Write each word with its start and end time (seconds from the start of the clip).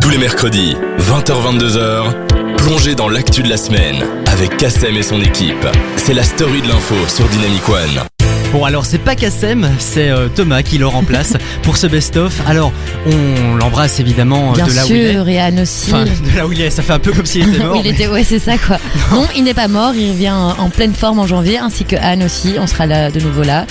Tous 0.00 0.10
les 0.10 0.18
mercredis, 0.18 0.76
20h-22h, 0.98 2.56
plongez 2.56 2.94
dans 2.94 3.08
l'actu 3.08 3.42
de 3.42 3.48
la 3.48 3.56
semaine 3.56 3.96
avec 4.26 4.56
Kassem 4.56 4.96
et 4.96 5.02
son 5.02 5.20
équipe. 5.20 5.66
C'est 5.96 6.14
la 6.14 6.22
story 6.22 6.62
de 6.62 6.68
l'info 6.68 6.94
sur 7.08 7.26
Dynamic 7.26 7.68
One. 7.68 8.19
Bon 8.52 8.64
alors 8.64 8.84
c'est 8.84 8.98
pas 8.98 9.14
Kassem, 9.14 9.70
c'est 9.78 10.10
euh, 10.10 10.26
Thomas 10.28 10.62
qui 10.64 10.76
le 10.76 10.86
remplace 10.88 11.34
pour 11.62 11.76
ce 11.76 11.86
best-of. 11.86 12.40
Alors 12.48 12.72
on 13.06 13.54
l'embrasse 13.54 14.00
évidemment 14.00 14.50
euh, 14.50 14.54
Bien 14.56 14.66
de 14.66 14.72
là 14.72 14.84
où 14.84 14.88
il 14.90 14.96
est. 14.96 15.12
sûr, 15.12 15.28
et 15.28 15.38
Anne 15.38 15.60
aussi. 15.60 15.92
Enfin 15.94 16.04
de 16.04 16.36
là 16.36 16.46
où 16.48 16.52
il 16.52 16.60
est, 16.60 16.70
ça 16.70 16.82
fait 16.82 16.92
un 16.92 16.98
peu 16.98 17.12
comme 17.12 17.26
s'il 17.26 17.48
était 17.48 17.58
mort. 17.64 17.76
il 17.76 17.84
mais- 17.84 17.90
était, 17.90 18.08
ouais, 18.08 18.24
c'est 18.24 18.40
ça 18.40 18.58
quoi. 18.58 18.78
Non, 19.12 19.24
il 19.36 19.44
n'est 19.44 19.54
pas 19.54 19.68
mort, 19.68 19.92
il 19.94 20.10
revient 20.10 20.30
en 20.32 20.50
en 20.58 20.68
pleine 20.68 20.94
forme 20.94 21.20
en 21.20 21.28
janvier, 21.28 21.58
ainsi 21.58 21.84
que 21.84 21.94
Anne 21.94 22.24
aussi. 22.24 22.54
On 22.58 22.66
sera 22.66 22.86
là 22.86 23.12
de 23.12 23.20
nouveau 23.20 23.44
là, 23.44 23.66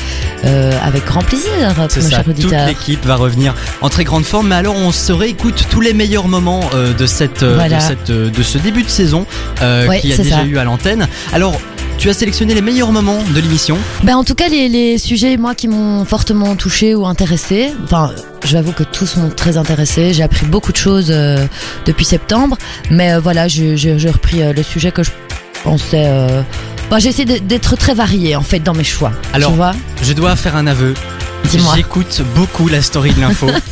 euh, 0.46 0.72
avec 0.82 1.04
grand 1.06 1.24
plaisir, 1.24 1.50
C'est 1.90 2.00
nos 2.00 2.06
ça, 2.06 2.10
chers 2.16 2.24
toute 2.24 2.40
auditeurs. 2.40 2.66
l'équipe 2.68 3.06
va 3.06 3.16
revenir 3.18 3.56
en 3.82 3.90
très 3.90 4.06
grande 4.06 4.24
forme. 4.24 4.48
Mais 4.48 4.56
alors, 4.56 4.76
on 4.78 4.94
se 4.94 5.12
réécoute 5.12 5.66
tous 5.70 5.82
les 5.82 5.94
meilleurs 5.94 6.30
moments 6.30 6.62
euh, 6.74 6.94
de 6.94 7.06
cette, 7.06 7.44
euh, 7.44 7.56
Voilà. 7.56 7.78
de 7.78 7.82
cette, 7.82 8.10
euh, 8.12 8.30
de 8.30 8.44
ce 8.44 8.58
début 8.58 8.84
de 8.84 8.90
saison 8.90 9.26
euh, 9.62 9.88
Ouais, 9.88 10.00
qu'il 10.00 10.10
y 10.10 10.14
a 10.14 10.16
c'est 10.16 10.24
déjà 10.24 10.38
ça. 10.38 10.44
eu 10.46 10.58
à 10.58 10.64
l'antenne. 10.64 11.10
Alors, 11.34 11.60
tu 12.00 12.10
as 12.10 12.14
sélectionné 12.14 12.56
les 12.56 12.62
meilleurs 12.62 12.92
moments 12.94 13.22
de 13.36 13.40
l'émission. 13.42 13.78
Ben, 14.04 14.16
en 14.16 14.24
tout 14.24 14.34
cas, 14.34 14.48
les, 14.48 14.70
les 14.70 14.98
sujets, 14.98 15.36
moi, 15.38 15.54
qui 15.54 15.68
m'ont 15.68 16.06
fortement 16.06 16.56
touché 16.56 16.96
ou 16.96 17.06
intéressé, 17.06 17.74
enfin, 17.84 18.12
j'avoue 18.46 18.72
que 18.72 18.84
tous 18.84 19.18
m'ont 19.18 19.30
très 19.30 19.58
intéressé. 19.58 20.14
J'ai 20.14 20.24
appris 20.24 20.46
beaucoup 20.46 20.72
de 20.72 20.78
choses 20.78 21.08
euh, 21.12 21.46
depuis 21.86 22.06
septembre. 22.06 22.58
Mais 22.90 23.14
euh, 23.14 23.20
voilà, 23.20 23.48
j'ai 23.50 23.76
repris 24.12 24.42
euh, 24.42 24.54
le 24.54 24.64
sujet 24.64 24.92
que 24.92 25.04
je 25.04 25.12
pensais. 25.64 26.06
Euh... 26.08 26.42
ben, 26.90 27.00
j'ai 27.00 27.10
essayé 27.10 27.26
de- 27.26 27.46
d'être 27.46 27.76
très 27.76 27.94
varié, 27.94 28.36
en 28.38 28.44
fait, 28.44 28.60
dans 28.60 28.74
mes 28.74 28.86
choix. 28.86 29.12
Alors, 29.34 29.52
tu 29.52 29.58
vois? 29.58 29.74
Je 30.02 30.14
dois 30.14 30.36
faire 30.38 30.56
un 30.56 30.68
aveu. 30.68 30.94
J'écoute 31.76 32.22
beaucoup 32.36 32.68
la 32.70 32.82
story 32.82 33.12
de 33.14 33.20
l'info. 33.22 33.48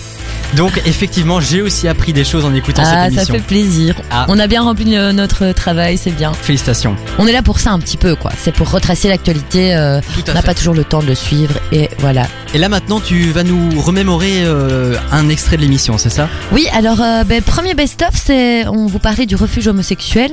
Donc, 0.56 0.82
effectivement, 0.86 1.40
j'ai 1.42 1.62
aussi 1.62 1.88
appris 1.88 2.14
des 2.14 2.24
choses 2.24 2.46
en 2.46 2.54
écoutant 2.54 2.82
Ah, 2.86 3.06
cette 3.06 3.14
ça 3.14 3.22
émission. 3.22 3.34
fait 3.36 3.42
plaisir. 3.42 3.96
Ah. 4.10 4.26
On 4.30 4.40
a 4.40 4.48
bien 4.48 4.62
rempli 4.64 4.86
notre 5.14 5.52
travail, 5.52 5.98
c'est 5.98 6.12
bien. 6.12 6.32
Félicitations. 6.34 6.95
On 7.20 7.28
est 7.28 7.31
là 7.34 7.42
pour 7.42 7.59
ça 7.59 7.72
un 7.72 7.80
petit 7.80 7.98
peu, 7.98 8.16
quoi. 8.16 8.31
C'est 8.40 8.53
pour 8.53 8.72
retracer 8.72 9.09
l'actualité. 9.09 9.75
euh, 9.75 10.00
on 10.30 10.34
n'a 10.34 10.42
pas 10.42 10.53
toujours 10.53 10.73
le 10.73 10.84
temps 10.84 11.02
de 11.02 11.08
le 11.08 11.16
suivre, 11.16 11.56
et 11.72 11.90
voilà. 12.00 12.25
Et 12.53 12.58
là, 12.58 12.70
maintenant, 12.70 13.00
tu 13.02 13.30
vas 13.31 13.44
nous 13.44 13.81
remémorer 13.81 14.44
euh, 14.45 14.95
un 15.12 15.28
extrait 15.30 15.58
de 15.58 15.62
l'émission, 15.62 15.98
c'est 15.98 16.09
ça? 16.09 16.30
Oui, 16.53 16.68
alors 16.73 17.02
euh, 17.02 17.23
ben, 17.25 17.42
premier 17.42 17.73
best-of, 17.73 18.09
c'est 18.16 18.66
on 18.68 18.88
vous 18.88 19.00
parlait 19.00 19.25
du 19.25 19.36
refuge 19.36 19.68
homosexuel, 19.68 20.31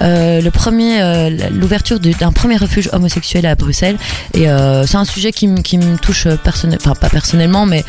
le 0.00 0.48
premier, 0.50 1.30
l'ouverture 1.50 2.00
du- 2.00 2.10
d'un 2.12 2.32
premier 2.32 2.56
refuge 2.56 2.90
homosexuel 2.92 3.46
à 3.46 3.54
Bruxelles, 3.54 3.96
et 4.34 4.46
c'est 4.86 4.96
un 4.96 5.04
sujet 5.04 5.32
qui, 5.32 5.46
me- 5.48 5.60
qui 5.62 5.78
me 5.78 5.96
touche 5.96 6.26
personnellement, 6.42 6.82
enfin 6.84 6.94
pas 6.94 7.08
personnellement, 7.08 7.66
mais 7.66 7.84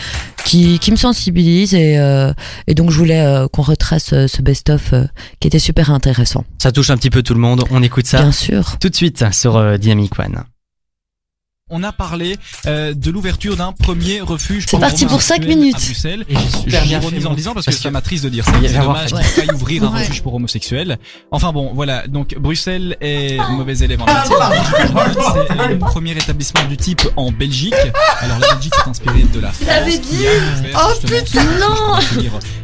qui, 0.45 0.77
qui 0.79 0.91
me 0.91 0.95
sensibilise, 0.97 1.54
et, 1.63 1.97
euh, 1.97 2.33
et 2.67 2.73
donc 2.73 2.91
je 2.91 2.97
voulais 2.97 3.21
euh, 3.21 3.47
qu'on 3.47 3.61
retrace 3.61 4.13
euh, 4.13 4.27
ce 4.27 4.41
best-of 4.41 4.93
qui 5.39 5.47
était 5.47 5.59
super 5.59 5.91
intéressant. 5.91 6.43
Ça 6.61 6.71
touche 6.71 6.89
un 6.89 6.97
petit 6.97 7.09
peu 7.09 7.23
tout 7.23 7.33
le 7.33 7.39
monde. 7.39 7.63
On 7.71 7.81
écoute 7.83 8.07
ça 8.07 8.21
Bien 8.21 8.31
sûr. 8.31 8.77
tout 8.79 8.89
de 8.89 8.95
suite 8.95 9.23
sur 9.31 9.79
Dynamic 9.79 10.17
One. 10.19 10.43
On 11.71 11.81
a 11.81 11.91
parlé 11.91 12.37
euh, 12.67 12.93
de 12.93 13.09
l'ouverture 13.09 13.57
d'un 13.57 13.71
premier 13.71 14.21
refuge. 14.21 14.65
C'est 14.69 14.77
parti 14.79 15.07
pour 15.07 15.23
cinq 15.23 15.37
homosexuels 15.41 15.57
minutes. 15.57 15.75
À 15.75 15.79
Bruxelles. 15.79 16.25
Et 16.29 16.69
bien 16.69 16.83
J'ironise 16.85 17.21
fait, 17.23 17.27
en 17.27 17.33
disant 17.33 17.53
parce 17.55 17.65
que 17.65 17.71
Parce 17.71 17.81
ça 17.81 17.89
que- 17.89 17.93
m'attriste 17.93 18.23
de 18.23 18.29
dire 18.29 18.45
ça. 18.45 18.51
Il 18.57 18.65
y 18.65 18.67
avait 18.67 18.75
C'est 18.77 18.81
dommage 18.83 19.11
qu'il 19.13 19.23
faille 19.23 19.51
ouvrir 19.51 19.83
un 19.85 19.91
Ouais. 19.91 20.01
refuge 20.01 20.21
pour 20.21 20.35
homosexuels. 20.35 20.99
Enfin 21.31 21.51
bon, 21.53 21.71
voilà. 21.73 22.05
Donc 22.05 22.35
Bruxelles 22.37 22.97
est 23.01 23.39
mauvais 23.49 23.79
élève 23.79 23.99
en 23.99 24.05
matière. 24.05 24.51
C'est 25.57 25.67
le 25.69 25.79
premier 25.79 26.11
établissement 26.11 26.63
du 26.69 26.77
type 26.77 27.01
en 27.15 27.31
Belgique. 27.31 27.73
Alors 28.21 28.37
la 28.37 28.53
Belgique 28.53 28.75
s'est 28.75 28.87
inspirée 28.87 29.23
de 29.33 29.39
la 29.39 29.51
France. 29.51 29.67
l'avais 29.67 29.99
qui 29.99 30.17
dit. 30.17 30.25
Oh, 30.75 30.93
putain, 31.01 31.43
non. 31.59 31.97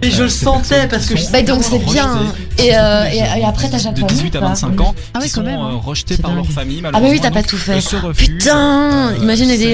Et 0.04 0.12
je 0.12 0.20
euh, 0.22 0.24
le 0.26 0.30
sentais 0.30 0.88
parce 0.88 1.08
que 1.08 1.18
je- 1.18 1.28
Bah, 1.32 1.42
donc, 1.42 1.64
c'est 1.64 1.80
bien. 1.80 2.20
Et, 2.64 2.76
euh, 2.76 3.06
et- 3.06 3.12
les 3.36 3.42
et 3.42 3.46
après, 3.46 3.70
t'as 3.70 3.78
Jacques 3.78 3.96
de 3.96 4.04
18 4.04 4.36
à 4.36 4.40
Vabre, 4.40 4.50
25 4.54 4.76
quoi. 4.76 4.86
ans 4.88 4.96
Ah 5.14 5.20
oui, 5.22 5.28
qui 5.28 5.32
quand 5.34 5.42
sont 5.42 5.46
même, 5.48 5.60
euh, 5.60 5.64
hein. 5.64 5.82
rejetés 5.84 6.18
par 6.18 6.34
leur 6.36 6.46
famille. 6.48 6.82
Ah, 6.86 7.00
mais 7.02 7.10
oui, 7.10 7.20
t'as 7.22 7.30
malheureusement. 7.30 7.32
pas 7.32 7.44
tout 7.44 7.58
fait. 7.58 8.26
Putain, 8.26 9.12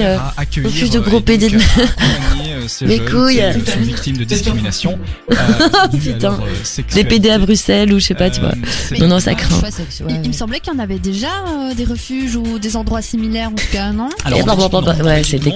euh, 0.02 0.18
à 0.18 0.34
accueillir, 0.36 0.70
refuge 0.70 0.90
de 0.90 0.98
euh, 0.98 1.02
gros 1.02 1.20
PD 1.20 1.48
de- 1.50 1.56
euh, 1.58 2.66
Les 2.82 2.96
jeunes 2.98 3.08
couilles. 3.10 3.34
qui, 3.36 3.40
euh, 3.42 3.52
sont 3.52 3.80
victimes 3.80 4.16
de 4.16 4.24
discrimination. 4.24 4.98
euh, 5.30 5.34
à 5.82 5.88
Putain. 5.88 6.18
leur, 6.30 6.40
euh, 6.40 6.46
Les 6.58 6.64
sexualité. 6.64 7.04
PD 7.16 7.30
à 7.30 7.38
Bruxelles 7.38 7.92
ou 7.92 7.98
je 7.98 8.04
sais 8.06 8.14
pas, 8.14 8.30
tu 8.30 8.40
vois. 8.40 8.50
Euh, 8.50 8.96
Non, 9.00 9.08
non, 9.08 9.20
ça 9.20 9.34
craint. 9.34 9.60
Il, 10.08 10.28
me 10.28 10.32
semblait 10.32 10.60
qu'il 10.60 10.72
y 10.72 10.76
en 10.76 10.78
avait 10.78 10.98
déjà 10.98 11.28
euh, 11.48 11.74
des 11.74 11.84
refuges 11.84 12.36
ou 12.36 12.58
des 12.58 12.76
endroits 12.76 13.02
similaires 13.02 13.48
en 13.48 13.52
tout 13.54 13.66
cas, 13.72 13.90
non? 13.92 14.08
Ouais, 15.04 15.22
c'est 15.24 15.38
dû 15.38 15.50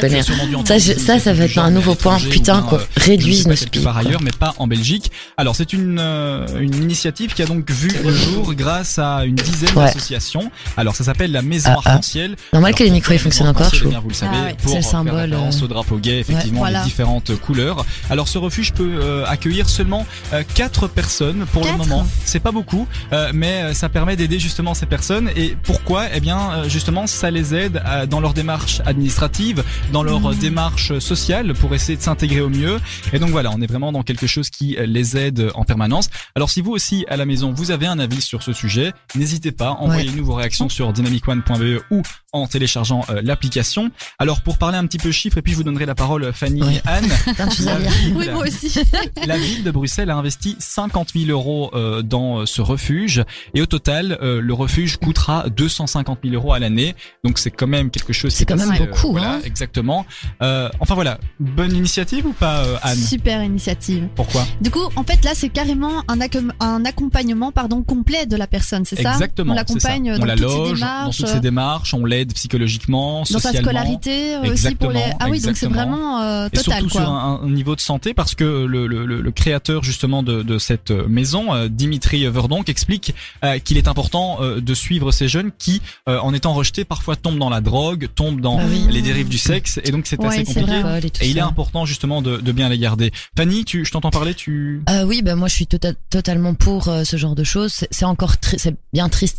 Ça, 0.66 0.74
des 0.74 0.80
ça, 0.80 1.18
ça 1.18 1.32
va 1.32 1.44
être 1.44 1.58
un 1.58 1.70
nouveau 1.70 1.94
point. 1.94 2.18
Putain, 2.18 2.64
euh, 2.72 2.78
ne 2.96 3.02
Réduise 3.02 3.46
nos 3.46 3.54
quoi. 3.82 3.96
ailleurs, 3.98 4.20
mais 4.22 4.30
pas 4.38 4.54
en 4.58 4.66
Belgique. 4.66 5.10
Alors 5.36 5.56
c'est 5.56 5.72
une 5.72 5.98
euh, 6.00 6.46
une 6.60 6.90
initiative 7.22 7.34
qui 7.34 7.42
a 7.42 7.46
donc 7.46 7.70
vu 7.70 7.88
le 8.04 8.12
jour 8.12 8.54
grâce 8.54 8.98
à 8.98 9.24
une 9.24 9.34
dizaine 9.34 9.70
Ouais. 9.76 9.84
d'associations. 9.86 10.50
Alors 10.76 10.94
ça 10.96 11.04
s'appelle 11.04 11.32
la 11.32 11.42
Maison 11.42 11.70
Ah, 11.72 11.80
ah. 11.84 11.88
Arc-en-ciel. 11.90 12.36
Normal 12.52 12.68
Alors, 12.68 12.78
que 12.78 12.84
les 12.84 12.90
micros 12.90 13.14
ils 13.14 13.18
fonctionnent 13.18 13.48
encore, 13.48 13.72
je 13.74 13.86
bien, 13.86 14.00
vous 14.00 14.08
le 14.08 14.14
savez, 14.14 14.36
Ah 14.38 14.44
ouais, 14.46 14.56
pour 14.62 14.74
le 14.74 14.82
symbole, 14.82 15.32
euh. 15.32 15.50
au 15.62 15.66
drapeau 15.68 15.96
gay, 15.98 16.18
effectivement, 16.20 16.60
voilà. 16.60 16.80
les 16.80 16.84
différentes 16.84 17.34
couleurs. 17.36 17.84
Alors 18.10 18.28
ce 18.28 18.38
refuge 18.38 18.72
peut 18.72 18.98
euh, 19.00 19.24
accueillir 19.26 19.68
seulement 19.68 20.06
euh, 20.32 20.42
quatre 20.54 20.88
personnes 20.88 21.46
pour 21.52 21.64
le 21.64 21.72
moment. 21.76 22.06
C'est 22.24 22.40
pas 22.40 22.50
beaucoup, 22.52 22.86
euh, 23.12 23.30
mais 23.34 23.72
ça 23.74 23.88
permet 23.88 24.16
d'aider 24.16 24.38
justement 24.38 24.74
ces 24.74 24.86
personnes. 24.86 25.30
Et 25.36 25.56
pourquoi? 25.62 26.06
Eh 26.14 26.20
bien, 26.20 26.68
justement, 26.68 27.06
ça 27.06 27.30
les 27.30 27.54
aide 27.54 27.82
dans 28.10 28.20
leur 28.20 28.34
démarche 28.34 28.80
administrative, 28.84 29.62
dans 29.92 30.02
leur 30.02 30.30
euh, 30.30 30.34
démarche 30.34 30.98
sociale, 30.98 31.54
pour 31.54 31.74
essayer 31.74 31.96
de 31.96 32.02
s'intégrer 32.02 32.40
au 32.40 32.48
mieux. 32.50 32.80
Et 33.12 33.18
donc 33.18 33.30
voilà, 33.30 33.50
on 33.52 33.60
est 33.60 33.66
vraiment 33.66 33.92
dans 33.92 34.02
quelque 34.02 34.26
chose 34.26 34.50
qui 34.50 34.76
les 34.84 35.16
aide 35.16 35.50
en 35.54 35.64
permanence. 35.64 36.08
Alors 36.34 36.50
si 36.50 36.60
vous 36.60 36.72
aussi 36.72 37.04
à 37.12 37.16
la 37.16 37.26
maison 37.26 37.52
vous 37.52 37.70
avez 37.70 37.86
un 37.86 37.98
avis 37.98 38.20
sur 38.22 38.42
ce 38.42 38.52
sujet, 38.52 38.92
n'hésitez 39.14 39.52
pas, 39.52 39.70
envoyez-nous 39.72 40.24
vos 40.24 40.34
réactions 40.34 40.68
sur 40.68 40.92
dynamicone.be 40.92 41.82
ou 41.90 42.02
en 42.32 42.46
téléchargeant 42.46 43.04
euh, 43.10 43.20
l'application. 43.22 43.90
Alors 44.18 44.40
pour 44.40 44.56
parler 44.56 44.78
un 44.78 44.86
petit 44.86 44.96
peu 44.98 45.12
chiffres 45.12 45.36
et 45.38 45.42
puis 45.42 45.52
je 45.52 45.58
vous 45.58 45.64
donnerai 45.64 45.84
la 45.86 45.94
parole 45.94 46.32
Fanny 46.32 46.62
Ouais. 46.62 46.76
et 46.76 46.88
Anne. 46.88 47.08
La 47.36 47.76
ville- 47.76 48.16
Oui, 48.16 48.28
moi 48.32 48.44
aussi. 48.46 48.72
la 49.26 49.36
ville 49.36 49.62
de 49.64 49.70
Bruxelles 49.70 50.10
a 50.10 50.16
investi 50.16 50.56
50 50.58 51.10
000 51.14 51.26
euros 51.30 51.70
euh, 51.74 52.00
dans 52.02 52.38
euh, 52.40 52.46
ce 52.46 52.62
refuge 52.62 53.22
et 53.54 53.60
au 53.60 53.66
total, 53.66 54.18
euh, 54.22 54.40
le 54.40 54.54
refuge 54.54 54.96
coûtera 54.96 55.48
250 55.50 56.20
000 56.24 56.34
euros 56.34 56.52
à 56.54 56.58
l'année. 56.58 56.94
Donc 57.24 57.38
c'est 57.38 57.50
quand 57.50 57.66
même 57.66 57.90
quelque 57.90 58.12
chose. 58.12 58.32
C'est 58.32 58.44
qui 58.46 58.52
est 58.52 58.56
quand 58.56 58.62
même 58.62 58.70
assez, 58.72 58.82
euh, 58.82 58.86
beaucoup, 58.86 59.12
voilà, 59.12 59.34
hein. 59.34 59.40
exactement. 59.44 60.06
Euh, 60.42 60.70
enfin 60.80 60.94
voilà, 60.94 61.18
bonne 61.38 61.74
initiative 61.76 62.26
ou 62.26 62.32
pas, 62.32 62.64
euh, 62.64 62.76
Anne? 62.82 62.96
Super 62.98 63.42
initiative. 63.42 64.08
Pourquoi? 64.14 64.46
Du 64.60 64.70
coup, 64.70 64.88
en 64.96 65.04
fait, 65.04 65.22
là, 65.24 65.32
c'est 65.34 65.48
carrément 65.50 66.02
un, 66.08 66.18
un 66.60 66.84
accompagnement 66.92 67.52
pardon 67.52 67.82
complet 67.82 68.26
de 68.26 68.36
la 68.36 68.46
personne, 68.46 68.84
c'est 68.84 69.00
ça 69.00 69.12
Exactement. 69.12 69.52
On 69.52 69.56
l'accompagne 69.56 70.16
dans 70.18 70.24
la 70.24 70.36
toutes 70.36 70.48
ses 70.50 70.56
loge, 70.56 70.68
dans 70.80 70.86
démarches, 70.86 71.16
toutes 71.16 71.26
ses 71.28 71.40
démarches, 71.40 71.94
on 71.94 72.04
l'aide 72.04 72.32
psychologiquement, 72.34 73.18
dans 73.20 73.24
sa 73.24 73.40
socialement. 73.40 73.60
scolarité 73.70 74.34
euh, 74.36 74.52
aussi 74.52 74.74
pour 74.74 74.90
les. 74.90 74.98
Exactement, 75.00 75.16
Ah 75.20 75.26
oui, 75.30 75.40
donc 75.40 75.56
c'est 75.56 75.66
vraiment 75.66 76.20
euh, 76.22 76.46
et 76.52 76.56
total 76.56 76.74
surtout 76.80 76.88
quoi. 76.92 77.00
sur 77.02 77.10
un, 77.10 77.40
un 77.42 77.48
niveau 77.50 77.74
de 77.74 77.80
santé 77.80 78.14
parce 78.14 78.34
que 78.34 78.44
le, 78.44 78.86
le, 78.86 79.06
le, 79.06 79.20
le 79.20 79.30
créateur 79.32 79.82
justement 79.82 80.22
de, 80.22 80.42
de 80.42 80.58
cette 80.58 80.90
maison, 80.90 81.54
euh, 81.54 81.68
Dimitri 81.68 82.26
Verdonk, 82.28 82.68
explique 82.68 83.14
euh, 83.44 83.58
qu'il 83.58 83.76
est 83.78 83.88
important 83.88 84.38
euh, 84.40 84.60
de 84.60 84.74
suivre 84.74 85.10
ces 85.12 85.28
jeunes 85.28 85.50
qui, 85.58 85.80
euh, 86.08 86.18
en 86.20 86.34
étant 86.34 86.52
rejetés, 86.54 86.84
parfois 86.84 87.16
tombent 87.16 87.38
dans 87.38 87.50
la 87.50 87.60
drogue, 87.60 88.08
tombent 88.14 88.40
dans 88.40 88.58
Bah 88.58 88.64
oui. 88.68 88.86
les 88.90 89.02
dérives 89.02 89.28
du 89.28 89.38
sexe, 89.38 89.80
et 89.84 89.90
donc 89.90 90.06
c'est 90.06 90.20
Ouais, 90.20 90.28
assez 90.28 90.44
compliqué. 90.44 90.80
vrai. 90.82 91.00
Et 91.20 91.24
Et 91.26 91.30
il 91.30 91.38
est 91.38 91.42
important 91.42 91.84
justement 91.86 92.22
de, 92.22 92.36
de 92.36 92.52
bien 92.52 92.68
les 92.68 92.78
garder. 92.78 93.10
Fanny, 93.36 93.64
tu, 93.64 93.84
je 93.84 93.90
t'entends 93.90 94.10
parler, 94.10 94.34
tu. 94.34 94.82
Euh, 94.90 95.04
oui, 95.04 95.22
ben 95.22 95.36
moi 95.36 95.48
je 95.48 95.54
suis 95.54 95.64
tota- 95.66 95.94
totalement 96.10 96.54
pour 96.54 96.81
euh, 96.88 97.04
ce 97.04 97.16
genre 97.16 97.34
de 97.34 97.44
choses. 97.44 97.72
C'est- 97.72 97.88
encore 98.04 98.34
c'est 98.58 98.76
bien 98.92 99.08
triste, 99.08 99.38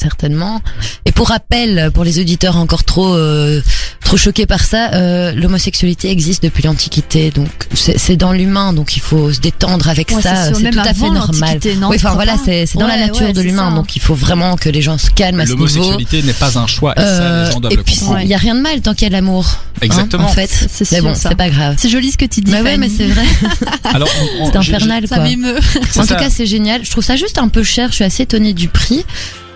certainement. 0.00 0.60
Et 1.04 1.12
pour 1.12 1.28
rappel, 1.28 1.90
pour 1.94 2.02
les 2.02 2.18
auditeurs 2.18 2.56
encore 2.56 2.82
trop 2.82 3.14
euh, 3.14 3.60
trop 4.04 4.16
choqués 4.16 4.44
par 4.44 4.60
ça, 4.60 4.92
euh, 4.94 5.32
l'homosexualité 5.34 6.10
existe 6.10 6.42
depuis 6.42 6.64
l'Antiquité, 6.64 7.30
donc 7.30 7.48
c'est 7.74 7.96
c'est 7.96 8.16
dans 8.16 8.32
l'humain, 8.32 8.72
donc 8.72 8.96
il 8.96 9.00
faut 9.00 9.32
se 9.32 9.38
détendre 9.38 9.88
avec 9.88 10.10
Ouais, 10.10 10.20
ça. 10.20 10.52
C'est 10.52 10.68
tout 10.72 10.78
à 10.80 10.92
fait 10.94 11.10
normal. 11.10 11.60
Oui, 11.88 11.96
enfin 11.96 12.14
voilà, 12.14 12.34
c'est 12.44 12.66
c'est 12.66 12.76
dans 12.78 12.88
la 12.88 12.96
nature 12.98 13.26
ouais, 13.28 13.32
de 13.32 13.40
l'humain, 13.40 13.70
ça. 13.70 13.76
donc 13.76 13.94
il 13.94 14.02
faut 14.02 14.16
vraiment 14.16 14.56
que 14.56 14.68
les 14.68 14.82
gens 14.82 14.98
se 14.98 15.10
calment 15.10 15.38
à 15.40 15.46
ce 15.46 15.52
niveau. 15.52 15.64
L'homosexualité 15.66 16.22
n'est 16.24 16.32
pas 16.32 16.58
un 16.58 16.66
choix, 16.66 16.92
et 16.96 17.00
ça 17.00 17.06
Euh, 17.06 17.46
les 17.46 17.52
gens 17.52 17.60
doivent 17.60 17.72
et 17.72 17.76
le 17.76 17.82
puis 17.84 18.00
il 18.22 18.26
y 18.28 18.34
a 18.34 18.38
rien 18.38 18.56
de 18.56 18.60
mal 18.60 18.80
tant 18.80 18.94
qu'il 18.94 19.02
y 19.02 19.06
a 19.06 19.10
de 19.10 19.14
l'amour. 19.14 19.46
hein, 19.46 19.78
Exactement. 19.82 20.24
en 20.24 20.28
fait, 20.28 20.50
C'est 20.50 21.02
bon, 21.02 21.14
ça. 21.14 21.28
c'est 21.28 21.36
pas 21.36 21.50
grave. 21.50 21.76
C'est 21.78 21.88
joli 21.88 22.10
ce 22.10 22.18
que 22.18 22.24
tu 22.24 22.40
dis. 22.40 22.50
Bah 22.50 22.62
ouais, 22.62 22.78
mais 22.78 22.88
c'est 22.88 23.06
vrai. 23.06 23.24
Alors, 23.84 24.08
C'est 24.50 24.56
infernal 24.56 25.06
Ça 25.06 25.16
quoi. 25.16 25.24
En 25.26 26.00
tout 26.02 26.08
ça. 26.08 26.16
cas, 26.16 26.30
c'est 26.30 26.46
génial. 26.46 26.84
Je 26.84 26.90
trouve 26.90 27.04
ça 27.04 27.14
juste 27.14 27.38
un 27.38 27.46
peu 27.48 27.62
cher. 27.62 27.90
Je 27.90 27.94
suis 27.94 28.04
assez 28.04 28.24
étonnée 28.24 28.54
du 28.54 28.66
prix. 28.66 29.04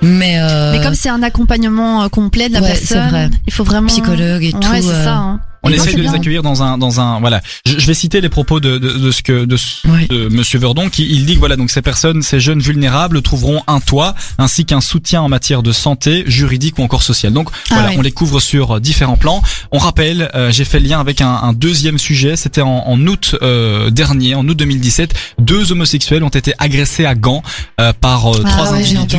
Mais, 0.02 0.38
euh, 0.38 0.72
Mais 0.72 0.80
comme 0.82 0.94
c'est 0.94 1.08
un 1.08 1.22
accompagnement 1.22 2.02
euh, 2.02 2.08
complet 2.08 2.48
de 2.48 2.54
la 2.54 2.60
ouais, 2.60 2.68
personne, 2.68 3.30
il 3.46 3.52
faut 3.52 3.64
vraiment 3.64 3.88
psychologue 3.88 4.44
et 4.44 4.52
tout. 4.52 4.58
Ouais, 4.70 4.80
c'est 4.82 4.90
euh, 4.90 5.04
ça. 5.04 5.14
hein. 5.16 5.40
On 5.68 5.72
essaie 5.74 5.92
de 5.94 6.02
les 6.02 6.14
accueillir 6.14 6.42
dans 6.42 6.62
un 6.62 6.78
dans 6.78 7.00
un 7.00 7.20
voilà. 7.20 7.40
Je, 7.66 7.78
je 7.78 7.86
vais 7.86 7.94
citer 7.94 8.20
les 8.20 8.28
propos 8.28 8.60
de 8.60 8.78
de, 8.78 8.90
de 8.98 9.10
ce 9.10 9.22
que 9.22 9.44
de, 9.44 9.56
ce- 9.56 9.86
Oui. 9.88 10.06
de 10.08 10.28
Monsieur 10.28 10.58
Verdon 10.58 10.88
qui 10.88 11.06
il 11.10 11.26
dit 11.26 11.34
que 11.34 11.38
voilà 11.40 11.56
donc 11.56 11.70
ces 11.70 11.82
personnes, 11.82 12.22
ces 12.22 12.40
jeunes 12.40 12.60
vulnérables 12.60 13.22
trouveront 13.22 13.62
un 13.66 13.80
toit 13.80 14.14
ainsi 14.38 14.64
qu'un 14.64 14.80
soutien 14.80 15.22
en 15.22 15.28
matière 15.28 15.62
de 15.62 15.72
santé, 15.72 16.24
juridique 16.26 16.78
ou 16.78 16.82
encore 16.82 17.02
sociale. 17.02 17.32
Donc 17.32 17.50
Ah 17.70 17.74
voilà, 17.74 17.88
oui. 17.90 17.94
on 17.98 18.02
les 18.02 18.12
couvre 18.12 18.40
sur 18.40 18.76
euh, 18.76 18.80
différents 18.80 19.16
plans. 19.16 19.42
On 19.72 19.78
rappelle, 19.78 20.30
euh, 20.34 20.50
j'ai 20.50 20.64
fait 20.64 20.80
le 20.80 20.88
lien 20.88 21.00
avec 21.00 21.20
un, 21.20 21.28
un 21.30 21.52
deuxième 21.52 21.98
sujet. 21.98 22.36
C'était 22.36 22.62
en, 22.62 22.84
en 22.86 23.06
août 23.06 23.34
euh, 23.42 23.90
dernier, 23.90 24.34
en 24.34 24.46
août 24.48 24.54
2017, 24.56 25.14
deux 25.38 25.72
homosexuels 25.72 26.22
ont 26.24 26.28
été 26.28 26.52
agressés 26.58 27.04
à 27.06 27.14
Gand 27.14 27.42
euh, 27.80 27.92
par 28.00 28.26
euh, 28.34 28.42
Ah 28.44 28.48
trois 28.48 28.72
ouais, 28.72 28.78
individus. 28.80 29.16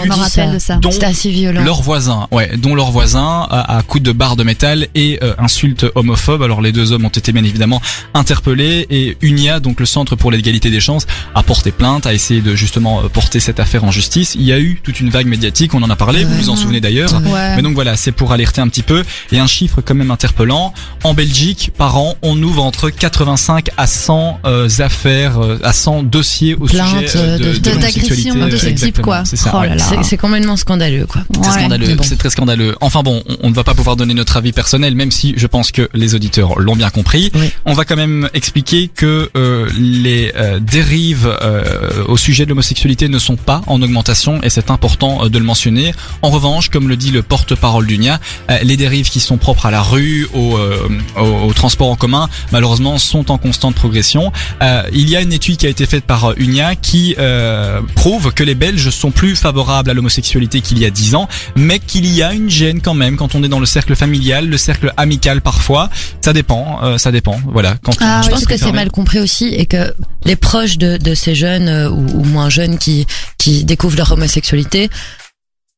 dont 0.82 0.92
C'était 0.92 1.06
assez 1.06 1.32
violent. 1.32 1.64
leur 1.64 1.82
voisin, 1.82 2.28
ouais, 2.32 2.56
dont 2.58 2.76
leur 2.76 2.92
voisin 2.92 3.48
à, 3.50 3.78
à 3.78 3.82
coups 3.84 4.04
de 4.04 4.12
barre 4.12 4.36
de 4.36 4.44
métal 4.44 4.88
et 4.96 5.20
euh, 5.24 5.34
insultes 5.38 5.86
homophobes. 5.96 6.39
Alors 6.44 6.62
les 6.62 6.72
deux 6.72 6.92
hommes 6.92 7.06
ont 7.06 7.10
été 7.10 7.32
bien 7.32 7.44
évidemment 7.44 7.82
interpellés 8.14 8.86
et 8.90 9.18
UNIA, 9.22 9.60
donc 9.60 9.80
le 9.80 9.86
Centre 9.86 10.16
pour 10.16 10.32
l'égalité 10.32 10.70
des 10.70 10.80
chances, 10.80 11.06
a 11.36 11.44
porté 11.44 11.72
plainte, 11.72 12.06
a 12.06 12.14
essayé 12.14 12.42
de 12.42 12.56
justement 12.56 13.02
euh, 13.04 13.08
porter 13.10 13.40
cette 13.40 13.60
affaire 13.60 13.84
en 13.84 13.92
justice. 13.92 14.36
Il 14.36 14.44
y 14.44 14.52
a 14.52 14.60
eu 14.60 14.80
toute 14.84 15.00
une 15.00 15.10
vague 15.10 15.28
médiatique, 15.28 15.74
on 15.74 15.82
en 15.84 15.90
a 15.90 15.96
parlé, 15.96 16.24
vous 16.24 16.36
vous 16.36 16.50
en 16.50 16.56
souvenez 16.56 16.82
d'ailleurs. 16.82 17.12
Ouais. 17.26 17.56
Mais 17.56 17.62
donc 17.62 17.74
voilà, 17.76 17.96
c'est 17.96 18.12
pour 18.12 18.32
alerter 18.32 18.62
un 18.62 18.68
petit 18.68 18.84
peu. 18.84 19.04
Et 19.32 19.40
un 19.40 19.48
chiffre 19.48 19.82
quand 19.82 19.96
même 19.96 20.12
interpellant. 20.12 20.74
En 21.04 21.14
Belgique, 21.14 21.72
par 21.78 21.98
an, 21.98 22.16
on 22.22 22.42
ouvre 22.44 22.64
entre 22.64 22.90
85 22.90 23.70
à 23.78 23.88
100 23.88 24.40
euh, 24.46 24.68
affaires, 24.80 25.40
euh, 25.40 25.58
à 25.64 25.74
100 25.74 26.04
dossiers 26.04 26.56
au 26.56 26.66
Plaintes, 26.66 27.08
sujet 27.08 27.38
de, 27.38 27.38
de- 27.38 27.44
de 27.44 27.60
de- 27.60 28.50
de 28.50 28.58
ce 28.58 28.68
type, 28.70 29.02
quoi. 29.02 29.24
C'est 29.26 29.36
ça. 29.36 29.52
Oh 29.54 29.60
ouais. 29.60 29.70
là 29.70 29.76
là. 29.76 29.84
C'est 29.88 30.04
c'est 30.04 30.18
complètement 30.18 30.58
scandaleux, 30.58 31.06
quoi. 31.06 31.22
C'est 31.34 31.40
Ouais. 31.40 31.52
scandaleux, 31.52 31.96
bon. 31.96 32.04
c'est 32.04 32.18
très 32.18 32.30
scandaleux. 32.30 32.76
Enfin 32.82 33.02
bon, 33.04 33.24
on, 33.28 33.38
on 33.44 33.50
ne 33.50 33.56
va 33.56 33.64
pas 33.64 33.74
pouvoir 33.74 33.96
donner 33.96 34.14
notre 34.14 34.38
avis 34.38 34.52
personnel, 34.52 34.96
même 34.96 35.12
si 35.12 35.34
je 35.38 35.48
pense 35.48 35.72
que 35.72 35.90
les 35.94 36.16
auditeurs 36.20 36.60
l'ont 36.60 36.76
bien 36.76 36.90
compris. 36.90 37.32
Oui. 37.34 37.50
On 37.66 37.74
va 37.74 37.86
quand 37.86 37.96
même 37.96 38.30
expliquer 38.34 38.90
que 38.94 39.30
euh, 39.36 39.70
les 39.78 40.32
euh, 40.36 40.60
dérives 40.60 41.30
euh, 41.42 42.04
au 42.08 42.18
sujet 42.18 42.44
de 42.44 42.50
l'homosexualité 42.50 43.08
ne 43.08 43.20
sont 43.20 43.38
pas 43.38 43.62
en 43.68 43.82
augmentation 43.82 44.42
et 44.44 44.50
c'est 44.50 44.70
important 44.70 45.24
euh, 45.24 45.30
de 45.30 45.38
le 45.40 45.46
mentionner. 45.46 45.94
En 46.22 46.30
revanche, 46.30 46.70
comme 46.70 46.90
le 46.90 46.98
dit 46.98 47.12
le 47.12 47.24
porte-parole 47.24 47.88
d'UNIA, 47.88 48.20
euh, 48.52 48.58
les 48.64 48.76
dérives 48.76 49.10
qui 49.10 49.22
sont 49.22 49.38
propres 49.38 49.66
à 49.66 49.72
la 49.72 49.82
rue, 49.82 50.28
au, 50.34 50.58
euh, 50.58 50.88
au, 51.18 51.48
au 51.48 51.54
transport 51.54 51.90
en 51.90 51.96
commun, 51.96 52.28
malheureusement, 52.52 52.98
sont 52.98 53.32
en 53.32 53.38
constante 53.38 53.76
progression. 53.76 54.32
Euh, 54.62 54.84
il 54.92 55.10
y 55.10 55.16
a 55.16 55.22
une 55.22 55.34
étude 55.34 55.58
qui 55.58 55.68
a 55.68 55.70
été 55.70 55.86
faite 55.86 56.04
par 56.04 56.34
UNIA 56.38 56.76
qui 56.76 57.16
euh, 57.18 57.82
prouve 57.96 58.34
que 58.34 58.44
les 58.44 58.56
Belges 58.56 58.90
sont 58.90 59.12
plus 59.12 59.36
favorables 59.36 59.90
à 59.90 59.94
l'homosexualité 59.94 60.62
qu'il 60.62 60.80
y 60.80 60.86
a 60.86 60.90
10 60.90 61.16
ans, 61.16 61.30
mais 61.56 61.80
qu'il 61.80 62.06
y 62.06 62.22
a 62.22 62.34
une 62.34 62.50
gêne 62.50 62.82
quand 62.82 62.94
même 62.94 63.16
quand 63.16 63.36
on 63.36 63.44
est 63.44 63.48
dans 63.48 63.60
le 63.60 63.66
cercle 63.66 63.96
familial, 63.96 64.48
le 64.50 64.58
cercle 64.58 64.94
amical 64.98 65.42
parfois. 65.42 65.90
Ça 66.22 66.34
dépend, 66.34 66.80
euh, 66.84 66.98
ça 66.98 67.12
dépend. 67.12 67.40
Voilà. 67.48 67.76
Quand 67.84 67.94
Ah, 68.02 68.22
Je 68.24 68.30
pense 68.30 68.46
que 68.46 68.58
c'est 68.58 68.72
mal 68.72 68.92
compris 68.92 69.20
aussi 69.20 69.48
et 69.48 69.66
que 69.66 69.94
les 70.26 70.36
proches 70.36 70.78
de, 70.78 70.98
de 70.98 71.14
ces 71.16 71.36
jeunes 71.36 71.68
euh, 71.68 71.90
ou, 71.90 72.06
ou 72.22 72.24
moins 72.26 72.50
jeunes 72.50 72.78
qui, 72.78 73.06
qui 73.38 73.64
découvrent 73.64 73.98
leur 73.98 74.12
homosexualité 74.12 74.90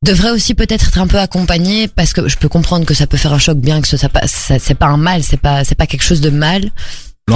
devraient 0.03 0.31
aussi 0.31 0.55
peut-être 0.55 0.87
être 0.87 0.97
un 0.99 1.05
peu 1.07 1.19
accompagnés 1.19 1.87
parce 1.87 2.13
que 2.13 2.27
je 2.27 2.35
peux 2.37 2.49
comprendre 2.49 2.85
que 2.85 2.93
ça 2.95 3.05
peut 3.05 3.17
faire 3.17 3.33
un 3.33 3.39
choc 3.39 3.57
bien 3.59 3.81
que 3.81 3.87
ce 3.87 3.95
pas 4.07 4.25
ça- 4.27 4.57
c'est 4.57 4.73
pas 4.73 4.87
un 4.87 4.97
mal 4.97 5.21
c'est 5.21 5.37
pas 5.39 5.63
c'est 5.63 5.75
pas 5.75 5.85
quelque 5.85 6.03
chose 6.03 6.21
de 6.21 6.31
mal. 6.31 6.71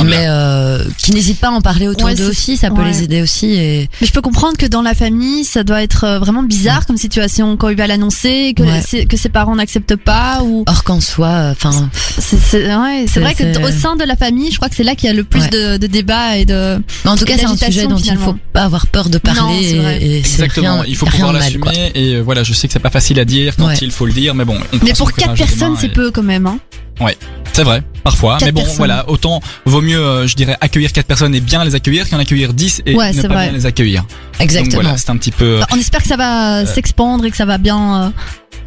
Mais 0.03 0.25
euh, 0.27 0.83
qui 0.97 1.11
n'hésitent 1.11 1.39
pas 1.39 1.47
à 1.47 1.51
en 1.51 1.61
parler 1.61 1.87
autour 1.87 2.07
Ouais, 2.07 2.15
d'eux 2.15 2.29
aussi 2.29 2.57
ça 2.57 2.69
peut 2.69 2.81
ouais. 2.81 2.87
les 2.89 3.03
aider 3.03 3.21
aussi 3.21 3.53
et 3.53 3.89
Mais 4.01 4.07
je 4.07 4.11
peux 4.11 4.21
comprendre 4.21 4.57
que 4.57 4.65
dans 4.65 4.81
la 4.81 4.93
famille, 4.93 5.43
ça 5.43 5.63
doit 5.63 5.81
être 5.83 6.03
euh, 6.03 6.19
vraiment 6.19 6.43
bizarre 6.43 6.85
comme 6.85 6.97
situation 6.97 7.55
quand 7.57 7.69
il 7.69 7.77
va 7.77 7.87
l'annoncer, 7.87 8.53
que, 8.55 8.63
Ouais. 8.63 8.81
c'est- 8.85 9.05
que 9.05 9.17
ses 9.17 9.29
parents 9.29 9.55
n'acceptent 9.55 9.95
pas 9.95 10.41
ou. 10.43 10.63
or 10.67 10.83
qu'en 10.83 10.99
soit 11.01 11.49
enfin 11.51 11.89
C'est 12.19 12.37
c'est- 12.37 12.75
ouais, 12.75 13.05
c'est 13.07 13.13
C'est- 13.13 13.19
vrai 13.21 13.33
que 13.35 13.67
au 13.67 13.71
sein 13.71 13.95
de 13.95 14.03
la 14.03 14.15
famille, 14.15 14.51
je 14.51 14.57
crois 14.57 14.69
que 14.69 14.75
c'est 14.75 14.83
là 14.83 14.95
qu'il 14.95 15.07
y 15.07 15.09
a 15.09 15.13
le 15.13 15.23
plus 15.23 15.41
Ouais. 15.41 15.49
de, 15.49 15.77
de 15.77 15.87
débats 15.87 16.37
et 16.37 16.45
de. 16.45 16.77
mais 17.05 17.11
en 17.11 17.15
tout 17.17 17.25
cas 17.25 17.35
c'est 17.37 17.45
un 17.45 17.55
sujet 17.57 17.87
dont 17.87 17.97
il 17.97 18.03
finalement. 18.03 18.25
faut 18.25 18.35
pas 18.53 18.63
avoir 18.63 18.87
peur 18.87 19.09
de 19.09 19.17
parler 19.17 19.39
Non, 19.41 19.89
et, 19.89 19.95
et 20.05 20.17
Exactement, 20.17 20.75
rien- 20.75 20.85
il 20.87 20.95
faut 20.95 21.05
rien 21.05 21.15
pouvoir 21.25 21.33
l'assumer 21.33 21.91
et 21.95 22.15
euh, 22.15 22.21
voilà, 22.21 22.43
je 22.43 22.53
sais 22.53 22.67
que 22.67 22.73
c'est 22.73 22.79
pas 22.79 22.89
facile 22.89 23.19
à 23.19 23.25
dire 23.25 23.55
quand 23.57 23.67
Ouais. 23.67 23.77
il 23.81 23.91
faut 23.91 24.05
le 24.05 24.13
dire, 24.13 24.33
mais 24.35 24.45
bon. 24.45 24.57
On 24.73 24.77
Mais 24.85 24.93
pour 24.93 25.11
quatre 25.13 25.35
personnes, 25.35 25.75
c'est 25.79 25.89
peu 25.89 26.11
quand 26.11 26.23
même. 26.23 26.49
Hein. 26.99 27.11
C'est 27.53 27.63
vrai, 27.63 27.83
parfois. 28.03 28.37
Mais 28.41 28.51
bon, 28.51 28.61
personnes. 28.61 28.77
voilà, 28.77 29.09
autant 29.09 29.39
vaut 29.65 29.81
mieux, 29.81 29.97
euh, 29.99 30.27
je 30.27 30.35
dirais, 30.35 30.57
accueillir 30.59 30.91
quatre 30.91 31.05
personnes 31.07 31.33
et 31.35 31.39
bien 31.39 31.63
les 31.63 31.73
accueillir 31.75 32.09
qu'en 32.09 32.19
accueillir 32.19 32.53
10 32.53 32.81
et 32.85 32.95
Ouais, 32.95 33.13
ne 33.13 33.21
pas 33.21 33.27
vrai. 33.29 33.43
bien 33.49 33.57
les 33.57 33.65
accueillir. 33.65 34.01
Donc 34.01 34.09
exactement 34.41 34.81
voilà, 34.83 34.97
c'est 34.97 35.09
un 35.09 35.17
petit 35.17 35.31
peu. 35.31 35.59
Bah, 35.61 35.67
on 35.71 35.77
espère 35.77 36.01
que 36.01 36.07
ça 36.09 36.17
va 36.17 36.65
s'expandre 36.65 37.23
et 37.25 37.31
que 37.31 37.37
ça 37.37 37.45
va 37.45 37.57
bien. 37.57 38.03
euh, 38.03 38.09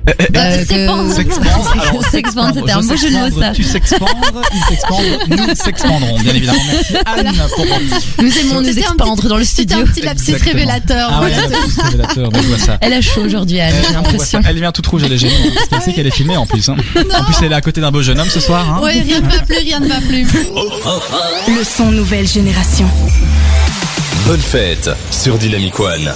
Euh, 0.08 0.12
euh. 0.36 0.64
S'expandre. 0.64 2.54
C'était 2.54 2.72
un 2.72 2.80
beau 2.82 2.96
jeu 2.96 3.10
de 3.10 3.30
mots, 3.30 3.40
ça. 3.40 3.50
Tu 3.52 3.62
s'expandres, 3.62 4.42
il 4.54 4.62
s'expandre, 4.68 5.02
nous 5.28 5.54
s'expandrons, 5.54 6.18
bien 6.20 6.34
évidemment. 6.34 6.58
Merci 6.66 6.94
Anne 7.04 7.32
pour 7.54 7.66
nous 8.24 8.38
aimons 8.38 8.60
nous 8.60 8.68
C'était 8.68 8.80
expandre 8.80 9.28
dans 9.28 9.36
le 9.36 9.44
C'était 9.44 9.74
studio 9.74 9.84
un 9.84 9.86
petit 9.86 10.02
lapsus 10.02 10.32
révélateur. 10.42 11.10
Ah 11.12 11.22
ouais, 11.22 11.30
voilà. 11.30 11.56
c'est 11.74 11.82
révélateur, 11.82 12.30
donc 12.30 12.42
je 12.42 12.48
vois 12.48 12.58
ça. 12.58 12.78
elle 12.80 12.92
a 12.92 13.00
chaud 13.00 13.22
aujourd'hui 13.24 13.60
Anne 13.60 13.74
Elle, 13.76 13.86
j'ai 13.86 13.94
l'impression. 13.94 14.40
Elle 14.48 14.56
vient 14.56 14.72
toute 14.72 14.86
rouge, 14.86 15.02
elle 15.04 15.12
est 15.12 15.18
gênée. 15.18 15.34
hein, 15.34 15.50
Parce 15.54 15.68
qu'elle 15.68 15.82
sait 15.82 15.92
qu'elle 15.92 16.06
est 16.06 16.14
filmée 16.14 16.36
en 16.36 16.46
plus. 16.46 16.68
Hein. 16.68 16.76
En 16.96 17.24
plus, 17.24 17.34
elle 17.42 17.52
est 17.52 17.56
à 17.56 17.60
côté 17.60 17.80
d'un 17.80 17.90
beau 17.90 18.02
jeune 18.02 18.18
homme 18.20 18.30
ce 18.30 18.40
soir. 18.40 18.66
Hein. 18.78 18.82
Ouais, 18.82 19.00
rien 19.00 19.20
ne 19.20 19.26
m'a 19.26 19.38
plu, 19.40 19.56
rien 19.58 19.80
ne 19.80 19.88
m'a 19.88 20.00
plu. 20.00 20.26
Le 21.48 21.64
son 21.64 21.90
nouvelle 21.90 22.26
génération. 22.26 22.88
Bonne 24.26 24.40
fête 24.40 24.90
sur 25.10 25.38
Dynamic 25.38 25.78
One. 25.80 26.12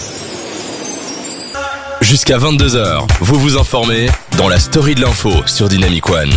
Jusqu'à 2.13 2.37
22h, 2.37 3.07
vous 3.21 3.41
vous 3.41 3.57
informez 3.57 4.07
dans 4.37 4.47
la 4.47 4.59
story 4.59 4.95
de 4.95 5.01
l'info 5.01 5.31
sur 5.47 5.71
Dynamic 5.71 6.11
One. 6.11 6.31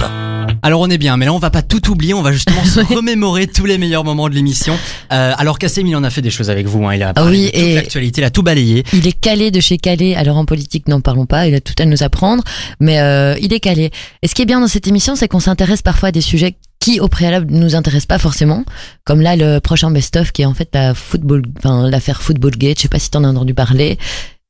Alors 0.64 0.80
on 0.80 0.90
est 0.90 0.98
bien, 0.98 1.18
mais 1.18 1.26
là 1.26 1.34
on 1.34 1.38
va 1.38 1.50
pas 1.50 1.62
tout 1.64 1.92
oublier, 1.92 2.14
on 2.14 2.22
va 2.22 2.32
justement 2.32 2.64
se 2.64 2.80
remémorer 2.96 3.48
tous 3.48 3.66
les 3.66 3.78
meilleurs 3.78 4.06
moments 4.06 4.30
de 4.30 4.36
l'émission. 4.36 4.80
Euh, 5.12 5.34
alors 5.38 5.60
Kassem, 5.60 5.86
il 5.86 5.94
en 5.98 6.06
a 6.06 6.10
fait 6.10 6.22
des 6.22 6.30
choses 6.30 6.50
avec 6.50 6.66
vous, 6.66 6.86
hein. 6.88 6.96
il 6.96 7.04
a 7.04 7.14
parlé 7.14 7.30
oui, 7.30 7.46
de 7.48 7.52
toute 7.52 7.60
et- 7.60 7.76
l'actualité, 7.76 8.22
il 8.22 8.24
a 8.24 8.30
tout 8.30 8.42
balayé. 8.42 8.86
Il 8.94 9.06
est 9.06 9.20
calé 9.20 9.52
de 9.52 9.60
chez 9.60 9.78
calé. 9.78 10.16
Alors 10.16 10.38
en 10.38 10.46
politique, 10.46 10.88
n'en 10.88 11.02
parlons 11.02 11.26
pas. 11.26 11.46
Il 11.46 11.54
a 11.56 11.60
tout 11.60 11.76
à 11.78 11.84
nous 11.84 12.04
apprendre, 12.04 12.42
mais 12.80 13.02
euh, 13.02 13.36
il 13.42 13.52
est 13.52 13.60
calé. 13.60 13.92
Et 14.22 14.30
ce 14.30 14.34
qui 14.34 14.44
est 14.44 14.46
bien 14.46 14.62
dans 14.62 14.70
cette 14.70 14.88
émission, 14.88 15.18
c'est 15.18 15.28
qu'on 15.28 15.42
s'intéresse 15.42 15.82
parfois 15.82 16.08
à 16.08 16.12
des 16.14 16.22
sujets 16.22 16.56
qui, 16.80 17.02
au 17.02 17.10
préalable, 17.10 17.52
ne 17.52 17.60
nous 17.60 17.76
intéressent 17.76 18.06
pas 18.06 18.20
forcément. 18.20 18.64
Comme 19.04 19.20
là, 19.20 19.36
le 19.36 19.60
prochain 19.60 19.92
best-of, 19.92 20.32
qui 20.32 20.44
est 20.44 20.46
en 20.46 20.54
fait 20.54 20.70
la 20.74 20.94
football, 20.94 21.42
enfin 21.58 21.90
l'affaire 21.90 22.22
Football 22.22 22.52
Gate. 22.52 22.78
Je 22.78 22.84
sais 22.84 22.88
pas 22.90 23.00
si 23.00 23.10
t'en 23.10 23.26
as 23.26 23.28
entendu 23.28 23.54
parler. 23.54 23.98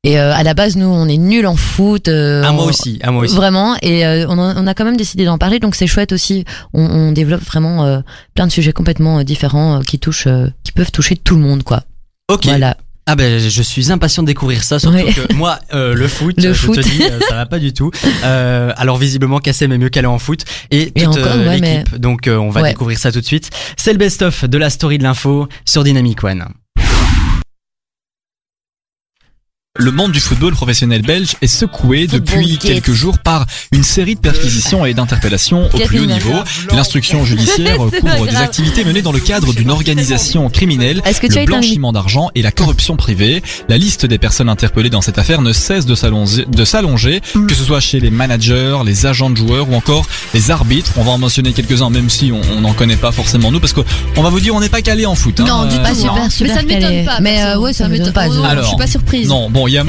Et 0.06 0.20
euh, 0.20 0.32
à 0.32 0.44
la 0.44 0.54
base, 0.54 0.76
nous, 0.76 0.86
on 0.86 1.08
est 1.08 1.16
nuls 1.16 1.46
en 1.46 1.56
foot. 1.56 2.06
euh, 2.06 2.44
à 2.44 2.52
moi 2.52 2.64
on- 2.64 2.68
aussi, 2.68 3.00
à 3.02 3.10
moi 3.10 3.24
aussi. 3.24 3.34
Vraiment, 3.34 3.76
et 3.82 4.06
euh, 4.06 4.24
on, 4.28 4.38
a, 4.38 4.54
on 4.56 4.66
a 4.68 4.72
quand 4.74 4.84
même 4.84 4.96
décidé 4.96 5.24
d'en 5.24 5.36
parler, 5.36 5.58
donc 5.58 5.74
c'est 5.74 5.88
chouette 5.88 6.12
aussi. 6.12 6.44
On, 6.72 6.84
on 6.84 7.10
développe 7.12 7.42
vraiment 7.42 7.84
euh, 7.84 7.98
plein 8.34 8.46
de 8.46 8.52
sujets 8.52 8.72
complètement 8.72 9.18
euh, 9.18 9.22
différents 9.24 9.80
euh, 9.80 9.82
qui 9.82 9.98
touchent, 9.98 10.28
euh, 10.28 10.46
qui 10.62 10.70
peuvent 10.70 10.92
toucher 10.92 11.16
tout 11.16 11.34
le 11.34 11.42
monde, 11.42 11.64
quoi. 11.64 11.82
Ok. 12.32 12.44
Voilà. 12.44 12.76
Ah 13.08 13.14
ben 13.16 13.38
je 13.40 13.62
suis 13.62 13.92
impatient 13.92 14.22
de 14.24 14.26
découvrir 14.28 14.64
ça, 14.64 14.78
surtout 14.80 14.96
Oui. 14.98 15.12
que 15.14 15.32
moi 15.34 15.58
euh, 15.74 15.94
le 15.94 16.06
foot, 16.08 16.34
Le 16.42 16.52
je 16.52 16.58
foot. 16.58 16.76
te 16.76 16.80
dis, 16.80 17.02
euh, 17.02 17.20
ça 17.28 17.34
va 17.36 17.46
pas 17.46 17.58
du 17.60 17.72
tout. 17.72 17.90
Euh, 18.24 18.72
alors 18.76 18.96
visiblement 18.98 19.38
Kassem 19.38 19.70
est 19.72 19.78
mieux 19.78 19.90
calé 19.90 20.06
en 20.08 20.18
foot 20.18 20.44
et 20.72 20.90
toute 20.90 21.06
encore, 21.18 21.36
ouais, 21.36 21.58
mais- 21.60 21.78
l'équipe. 21.78 21.96
Donc 21.98 22.26
euh, 22.26 22.36
on 22.36 22.50
va 22.50 22.62
Ouais. 22.62 22.70
découvrir 22.70 22.98
ça 22.98 23.12
tout 23.12 23.20
de 23.20 23.24
suite. 23.24 23.50
C'est 23.76 23.92
le 23.92 23.98
best-of 23.98 24.44
de 24.44 24.58
la 24.58 24.70
story 24.70 24.98
de 24.98 25.04
l'info 25.04 25.48
sur 25.64 25.84
Dynamic 25.84 26.22
One. 26.24 26.46
Le 29.78 29.90
monde 29.92 30.12
du 30.12 30.20
football 30.20 30.54
professionnel 30.54 31.02
belge 31.02 31.34
est 31.42 31.46
secoué 31.46 32.06
depuis 32.06 32.56
quelques 32.58 32.92
jours 32.92 33.18
par 33.18 33.44
une 33.72 33.82
série 33.84 34.14
de 34.14 34.20
perquisitions 34.20 34.86
et 34.86 34.94
d'interpellations 34.94 35.68
au 35.72 35.78
plus 35.78 36.00
haut 36.00 36.06
niveau. 36.06 36.32
L'instruction 36.72 37.24
judiciaire 37.24 37.76
couvre 37.76 37.90
pas 38.00 38.18
des 38.26 38.36
activités 38.36 38.84
menées 38.84 39.02
dans 39.02 39.12
le 39.12 39.20
cadre 39.20 39.52
d'une 39.52 39.70
organisation 39.70 40.48
criminelle, 40.48 41.02
Est-ce 41.04 41.20
que 41.20 41.26
tu 41.26 41.36
as 41.38 41.40
le 41.42 41.46
blanchiment 41.46 41.92
d'argent 41.92 42.30
et 42.34 42.42
la 42.42 42.52
corruption 42.52 42.96
privée. 42.96 43.42
La 43.68 43.76
liste 43.76 44.06
des 44.06 44.18
personnes 44.18 44.48
interpellées 44.48 44.90
dans 44.90 45.02
cette 45.02 45.18
affaire 45.18 45.42
ne 45.42 45.52
cesse 45.52 45.84
de 45.86 45.94
s'allonger, 45.94 47.20
que 47.46 47.54
ce 47.54 47.64
soit 47.64 47.80
chez 47.80 48.00
les 48.00 48.10
managers, 48.10 48.78
les 48.84 49.06
agents 49.06 49.30
de 49.30 49.36
joueurs 49.36 49.68
ou 49.70 49.74
encore 49.74 50.06
les 50.34 50.50
arbitres. 50.50 50.92
On 50.96 51.02
va 51.02 51.10
en 51.12 51.18
mentionner 51.18 51.52
quelques-uns, 51.52 51.90
même 51.90 52.08
si 52.08 52.32
on 52.32 52.60
n'en 52.60 52.72
connaît 52.72 52.96
pas 52.96 53.12
forcément 53.12 53.52
nous, 53.52 53.60
parce 53.60 53.72
qu'on 53.74 54.22
va 54.22 54.30
vous 54.30 54.40
dire 54.40 54.54
on 54.54 54.60
n'est 54.60 54.68
pas 54.68 54.82
calé 54.82 55.04
en 55.06 55.14
foot. 55.14 55.38
hein. 55.40 55.44
Non, 55.46 55.64
du 55.66 55.76
Euh. 55.76 55.82
Pas 55.82 55.90
non. 55.90 55.96
super, 55.96 56.14
Mais 56.24 56.30
super 56.30 56.54
ça 56.56 56.62
ne 56.62 56.68
m'étonne 56.68 57.04
pas. 57.04 57.20
Mais, 57.20 57.42
euh, 57.44 57.58
ouais, 57.58 57.72
ça 57.72 57.88
m'étonne 57.88 58.06
m'étonne 58.08 58.12
pas, 58.14 58.26
Oh, 58.28 58.34
non, 58.34 58.34
je- 58.36 58.40
suis 58.40 58.50
Alors, 58.50 58.76
pas 58.76 58.86
surprise. 58.86 59.28
Non, 59.28 59.50
bon, 59.50 59.65
il 59.66 59.74
y 59.74 59.78
a 59.78 59.84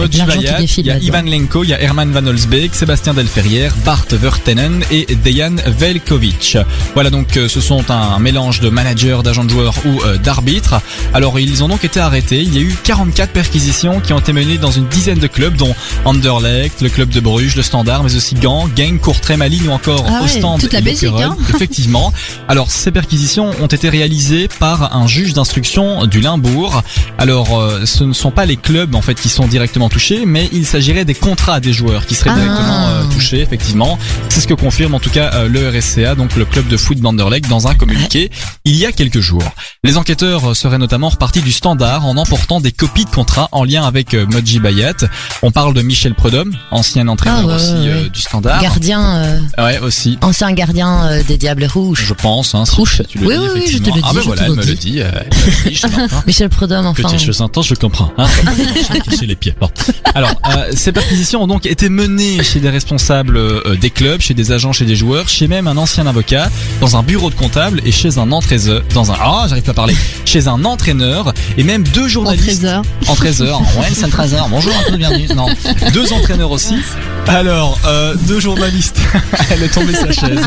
il 0.60 1.04
y. 1.04 1.06
Ivan 1.06 1.24
Lenko, 1.24 1.64
il 1.64 1.70
y 1.70 1.74
a 1.74 1.82
Herman 1.82 2.12
Van 2.12 2.26
Olsbeek, 2.26 2.76
Sébastien 2.76 3.14
Delferrière, 3.14 3.74
Bart 3.86 4.06
Vertenen 4.12 4.84
et 4.92 5.08
Dejan 5.24 5.56
Velkovic. 5.66 6.58
Voilà 6.94 7.10
donc 7.10 7.38
euh, 7.38 7.48
ce 7.48 7.62
sont 7.62 7.90
un 7.90 8.20
mélange 8.20 8.60
de 8.60 8.70
managers, 8.70 9.20
d'agents 9.24 9.44
de 9.44 9.50
joueurs 9.50 9.76
ou 9.86 10.02
euh, 10.04 10.18
d'arbitres. 10.18 10.82
Alors 11.14 11.40
ils 11.40 11.64
ont 11.64 11.68
donc 11.68 11.84
été 11.84 12.00
arrêtés. 12.00 12.42
Il 12.42 12.54
y 12.54 12.58
a 12.58 12.62
eu 12.62 12.76
44 12.84 13.32
perquisitions 13.32 14.00
qui 14.00 14.14
ont 14.14 14.20
été 14.20 14.34
menées 14.34 14.58
dans 14.58 14.72
une 14.72 14.88
dizaine 14.88 15.20
de 15.20 15.28
clubs 15.28 15.56
dont 15.56 15.76
Anderlecht, 16.06 16.82
le 16.82 16.90
club 16.90 17.10
de 17.10 17.20
Bruges, 17.20 17.56
le 17.56 17.62
Standard, 17.62 18.04
mais 18.04 18.16
aussi 18.16 18.36
Gand, 18.36 18.70
Genk, 18.76 19.02
Courtrai, 19.02 19.38
Malines 19.38 19.68
ou 19.68 19.72
encore 19.72 20.06
Ah 20.08 20.20
ouais, 20.20 20.26
Ostende 20.26 20.62
toute 20.62 20.74
la 20.74 20.82
Belgique, 20.82 21.10
hein. 21.20 21.36
Effectivement. 21.56 22.14
Alors 22.48 22.72
ces 22.72 22.92
perquisitions 22.92 23.52
ont 23.62 23.68
été 23.68 23.90
réalisées 23.90 24.48
par 24.60 24.96
un 24.96 25.08
juge 25.08 25.34
d'instruction 25.34 26.06
du 26.06 26.22
Limbourg. 26.22 26.82
Alors 27.18 27.60
euh, 27.60 27.86
ce 27.86 28.04
ne 28.04 28.14
sont 28.14 28.32
pas 28.32 28.46
les 28.46 28.58
clubs 28.58 28.96
en 28.96 29.02
fait 29.02 29.16
qui 29.16 29.30
sont 29.30 29.48
directement 29.48 29.67
directement 29.68 29.90
touchés, 29.90 30.26
mais 30.26 30.48
il 30.54 30.66
s'agirait 30.66 31.04
des 31.04 31.14
contrats 31.14 31.60
des 31.60 31.74
joueurs 31.74 32.06
qui 32.06 32.16
seraient 32.16 32.30
Ah. 32.34 32.40
directement 32.40 32.88
euh, 32.88 33.04
touchés, 33.14 33.42
effectivement. 33.42 33.98
C'est 34.30 34.40
ce 34.40 34.48
que 34.48 34.54
confirme 34.54 34.94
en 34.96 35.00
tout 35.02 35.10
cas 35.10 35.32
euh, 35.34 35.50
le 35.50 35.68
RSCA, 35.70 36.16
donc 36.16 36.38
le 36.38 36.46
club 36.46 36.68
de 36.70 36.78
foot 36.78 36.98
d'Anderlecht, 37.00 37.50
dans 37.50 37.68
un 37.68 37.76
communiqué 37.76 38.32
il 38.64 38.76
y 38.78 38.86
a 38.86 38.94
quelques 38.94 39.20
jours. 39.20 39.44
Les 39.84 39.98
enquêteurs 39.98 40.52
euh, 40.52 40.54
seraient 40.54 40.78
notamment 40.78 41.10
repartis 41.10 41.42
du 41.42 41.52
standard 41.52 42.06
en 42.06 42.16
emportant 42.16 42.62
des 42.62 42.72
copies 42.72 43.04
de 43.04 43.10
contrats 43.10 43.50
en 43.52 43.66
lien 43.66 43.84
avec 43.84 44.14
euh, 44.14 44.26
Modji 44.28 44.60
Bayat. 44.60 44.94
On 45.44 45.52
parle 45.52 45.74
de 45.74 45.82
Michel 45.82 46.14
Prudhomme, 46.16 46.56
ancien 46.72 47.08
entraîneur 47.10 47.40
Ah 47.44 47.48
ouais, 47.48 47.54
aussi 47.56 47.72
ouais, 47.74 47.90
euh, 47.90 48.10
du 48.10 48.22
standard. 48.22 48.62
Gardien, 48.62 49.02
euh, 49.18 49.40
Ouais, 49.58 49.80
aussi. 49.80 50.18
ancien 50.22 50.52
gardien 50.54 51.22
des 51.28 51.38
Diables 51.38 51.66
Rouges. 51.66 52.06
Je 52.08 52.14
pense, 52.14 52.56
hein, 52.56 52.64
si 52.66 53.04
tu 53.10 53.18
le 53.18 53.28
Oui, 53.28 53.34
dis, 53.36 53.40
oui, 53.44 53.50
oui, 53.56 53.70
je 53.70 53.78
te 53.80 53.90
Ah 54.02 54.12
ben 54.14 54.22
je 54.22 54.26
voilà, 54.28 54.44
elle 54.44 54.50
le 54.52 54.56
me 54.56 54.64
le 54.66 54.74
dis. 54.76 54.92
dit. 54.92 55.02
euh, 55.02 55.10
elle 55.14 55.28
me 55.38 55.46
le 55.64 55.70
dit, 55.70 55.76
je. 55.76 55.88
Michel 56.28 56.48
Prudhomme, 56.50 56.86
enfin. 56.86 57.04
Petit 57.04 57.20
chose 57.20 57.42
intense, 57.42 57.68
je 57.68 57.76
comprends. 57.76 58.12
Hein, 58.18 58.28
les 59.22 59.36
pieds. 59.36 59.56
Bon. 59.60 59.70
Alors, 60.14 60.30
euh, 60.56 60.72
ces 60.76 60.92
perquisitions 60.92 61.42
ont 61.44 61.48
donc 61.48 61.66
été 61.66 61.90
menées 61.90 62.44
chez 62.44 62.60
des 62.60 62.70
responsables 62.70 63.38
euh, 63.38 63.76
des 63.76 63.90
clubs, 63.90 64.22
chez 64.22 64.34
des 64.34 64.52
agents, 64.52 64.72
chez 64.72 64.86
des 64.86 64.96
joueurs, 64.96 65.28
chez 65.30 65.48
même 65.48 65.68
un 65.68 65.78
ancien 65.78 66.06
avocat, 66.06 66.50
dans 66.80 66.96
un 66.96 67.04
bureau 67.04 67.30
de 67.30 67.36
comptable 67.36 67.82
et 67.86 67.92
chez 67.92 68.18
un 68.20 68.32
entraîneur, 68.32 68.84
dans 68.94 69.12
un 69.12 69.16
ah, 69.20 69.46
j'arrive 69.48 69.64
pas 69.64 69.72
à 69.72 69.76
parler, 69.76 69.96
chez 70.26 70.48
un 70.48 70.64
entraîneur 70.66 71.34
et 71.58 71.64
même 71.64 71.84
deux 71.84 72.06
En 72.06 72.08
journalistes. 72.08 72.46
trésor. 72.62 72.82
En 73.08 73.16
trésor. 73.16 73.62
Ouais, 73.80 73.88
c'est 73.94 74.06
un 74.06 74.10
trésor. 74.10 74.48
Bonjour, 74.50 74.74
un 74.88 74.92
peu 74.92 74.98
bienvenue. 74.98 75.28
Non. 75.36 75.48
Deux 75.94 76.14
entraîneurs 76.14 76.52
aussi. 76.52 76.76
Alors, 77.36 77.78
euh, 77.86 78.16
deux 78.28 78.40
journalistes. 78.40 79.00
Elle 79.52 79.64
est 79.64 79.70
tombée 79.70 79.94
sa 79.94 80.12
chaise. 80.12 80.40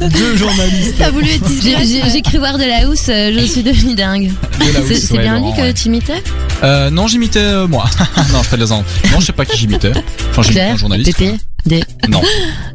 Deux 0.00 0.36
journalistes. 0.36 0.94
T'as 0.98 1.10
voulu 1.10 1.28
être 1.30 1.48
J'ai- 1.62 2.22
cru 2.22 2.38
voir 2.38 2.58
de 2.58 2.64
la 2.64 2.88
housse, 2.88 3.08
euh, 3.08 3.32
je 3.38 3.44
suis 3.46 3.62
devenue 3.62 3.94
dingue. 3.94 4.30
De 4.58 4.64
la 4.64 4.72
C'est 4.72 4.80
housse, 4.94 5.04
c'est 5.04 5.14
ouais, 5.14 5.22
bien 5.22 5.38
lui 5.40 5.52
que 5.52 5.60
ouais. 5.60 5.74
tu 5.74 5.86
imitais 5.88 6.22
Euh, 6.62 6.90
non, 6.90 7.06
j'imitais 7.06 7.38
euh, 7.40 7.66
moi. 7.68 7.84
non, 8.32 8.40
je 8.42 8.72
ans. 8.72 8.84
Non, 9.12 9.20
je 9.20 9.26
sais 9.26 9.32
pas 9.32 9.44
qui 9.44 9.56
j'imitais. 9.56 9.92
Enfin, 10.30 10.42
j'imitais 10.42 10.60
un 10.62 10.76
journaliste. 10.76 11.16
Pépé, 11.16 11.36
des. 11.66 11.82
Non. 12.08 12.20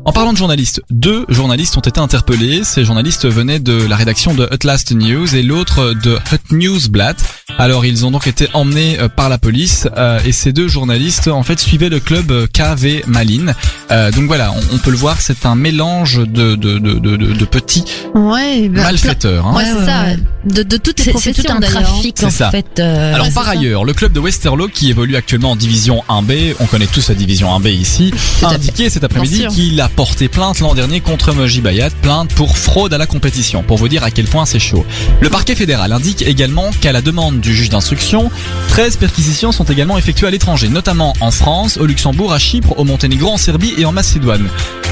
En 0.05 0.11
parlant 0.11 0.33
de 0.33 0.37
journalistes, 0.37 0.81
deux 0.89 1.25
journalistes 1.29 1.75
ont 1.77 1.81
été 1.81 1.99
interpellés. 1.99 2.63
Ces 2.63 2.85
journalistes 2.85 3.25
venaient 3.27 3.59
de 3.59 3.73
la 3.73 3.95
rédaction 3.95 4.33
de 4.33 4.43
Hot 4.45 4.65
Last 4.65 4.91
News 4.93 5.35
et 5.35 5.43
l'autre 5.43 5.93
de 6.03 6.15
Hot 6.15 6.55
Newsblatt. 6.55 7.17
Alors 7.57 7.85
ils 7.85 8.05
ont 8.05 8.11
donc 8.11 8.27
été 8.27 8.47
emmenés 8.53 8.97
euh, 8.99 9.07
par 9.09 9.29
la 9.29 9.37
police 9.37 9.87
euh, 9.97 10.19
et 10.25 10.31
ces 10.31 10.51
deux 10.53 10.67
journalistes 10.67 11.27
en 11.27 11.43
fait 11.43 11.59
suivaient 11.59 11.89
le 11.89 11.99
club 11.99 12.31
euh, 12.31 12.47
KV 12.51 13.03
Malines. 13.07 13.53
Euh, 13.91 14.11
donc 14.11 14.25
voilà, 14.25 14.51
on, 14.51 14.75
on 14.75 14.77
peut 14.79 14.91
le 14.91 14.97
voir, 14.97 15.21
c'est 15.21 15.45
un 15.45 15.55
mélange 15.55 16.17
de, 16.19 16.55
de, 16.55 16.77
de, 16.79 16.99
de, 16.99 17.15
de- 17.15 17.33
de 17.33 17.45
petits 17.45 17.83
Ouais, 18.15 18.69
bah, 18.69 18.83
malfaiteurs. 18.83 19.47
hein. 19.47 19.55
Ouais, 19.55 19.65
c'est 19.65 19.85
ça. 19.85 20.05
De, 20.45 20.61
de 20.63 20.77
toutes 20.77 21.05
les 21.05 21.13
C'est 21.13 21.19
c'est 21.19 21.33
tout 21.33 21.43
professions 21.43 21.55
un 21.55 21.59
trafic 21.83 22.23
en 22.23 22.29
ça. 22.29 22.51
fait. 22.51 22.79
euh, 22.79 23.13
Alors 23.13 23.27
Ouais, 23.27 23.31
par 23.33 23.45
ça. 23.45 23.51
ailleurs, 23.51 23.85
le 23.85 23.93
club 23.93 24.11
de 24.11 24.19
Westerlo 24.19 24.67
qui 24.67 24.89
évolue 24.89 25.15
actuellement 25.15 25.51
en 25.51 25.55
division 25.55 26.03
1B, 26.09 26.55
on 26.59 26.65
connaît 26.65 26.87
tous 26.87 27.07
la 27.09 27.15
division 27.15 27.47
1B 27.59 27.69
ici, 27.71 28.13
a 28.41 28.49
indiqué 28.49 28.89
cet 28.89 29.03
après-midi 29.03 29.45
qu'il 29.47 29.79
a 29.79 29.87
porté 29.89 30.27
plainte 30.27 30.59
l'an 30.59 30.73
dernier 30.73 30.99
contre 30.99 31.33
Moji 31.33 31.61
Bayat, 31.61 31.91
plainte 32.01 32.33
pour 32.33 32.57
fraude 32.57 32.93
à 32.93 32.97
la 32.97 33.05
compétition, 33.05 33.63
pour 33.63 33.77
vous 33.77 33.87
dire 33.87 34.03
à 34.03 34.11
quel 34.11 34.25
point 34.25 34.45
c'est 34.45 34.59
chaud. 34.59 34.85
Le 35.21 35.29
parquet 35.29 35.55
fédéral 35.55 35.91
indique 35.93 36.23
également 36.23 36.71
qu'à 36.81 36.91
la 36.91 37.01
demande 37.01 37.39
du 37.43 37.53
juge 37.55 37.69
d'instruction, 37.69 38.31
13 38.69 38.97
perquisitions 38.97 39.51
sont 39.51 39.65
également 39.65 39.97
effectuées 39.97 40.27
à 40.27 40.31
l'étranger, 40.31 40.69
notamment 40.69 41.13
en 41.19 41.29
France, 41.31 41.77
au 41.77 41.85
Luxembourg, 41.85 42.33
à 42.33 42.39
Chypre, 42.39 42.73
au 42.77 42.83
Monténégro, 42.83 43.29
en 43.31 43.37
Serbie 43.37 43.73
et 43.77 43.85
en 43.85 43.91
Macédoine. 43.91 44.47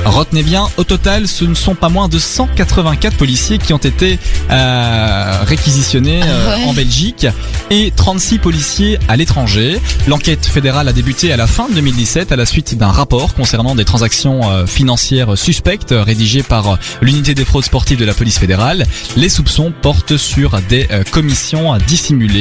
Retenez 0.06 0.44
bien, 0.44 0.68
au 0.78 0.84
total, 0.84 1.28
ce 1.28 1.46
ne 1.46 1.54
sont 1.54 1.76
pas 1.76 1.90
moins 1.90 2.08
de 2.10 2.18
184 2.20 3.18
policiers 3.18 3.58
qui 3.60 3.72
ont 3.74 3.78
été 3.78 4.18
euh, 4.50 5.38
réquisitionnés 5.44 6.22
euh, 6.24 6.48
Ah 6.54 6.58
ouais. 6.58 6.64
en 6.66 6.74
Belgique 6.74 7.28
et 7.70 7.92
36 7.96 8.40
policiers 8.40 9.00
à 9.08 9.16
l'étranger. 9.16 9.80
L'enquête 10.08 10.46
fédérale 10.46 10.88
a 10.88 10.94
débuté 10.94 11.32
à 11.32 11.38
la 11.38 11.48
fin 11.48 11.70
de 11.70 11.76
2017 11.76 12.32
à 12.32 12.36
la 12.36 12.46
suite 12.46 12.78
d'un 12.78 12.88
rapport 12.92 13.34
concernant 13.36 13.76
des 13.76 13.86
transactions 13.86 14.50
euh, 14.50 14.66
financières 14.66 15.38
suspectes 15.38 15.92
euh, 15.92 16.04
rédigé 16.04 16.42
par 16.44 16.68
euh, 16.74 16.76
l'unité 17.02 17.34
des 17.36 17.46
fraudes 17.46 17.64
sportives 17.66 18.00
de 18.00 18.06
la 18.06 18.14
police 18.14 18.40
fédérale. 18.40 18.86
Les 19.16 19.30
soupçons 19.30 19.72
portent 19.82 20.18
sur 20.18 20.60
des 20.68 20.88
euh, 20.92 21.04
commissions 21.12 21.78
dissimulées. 21.88 22.41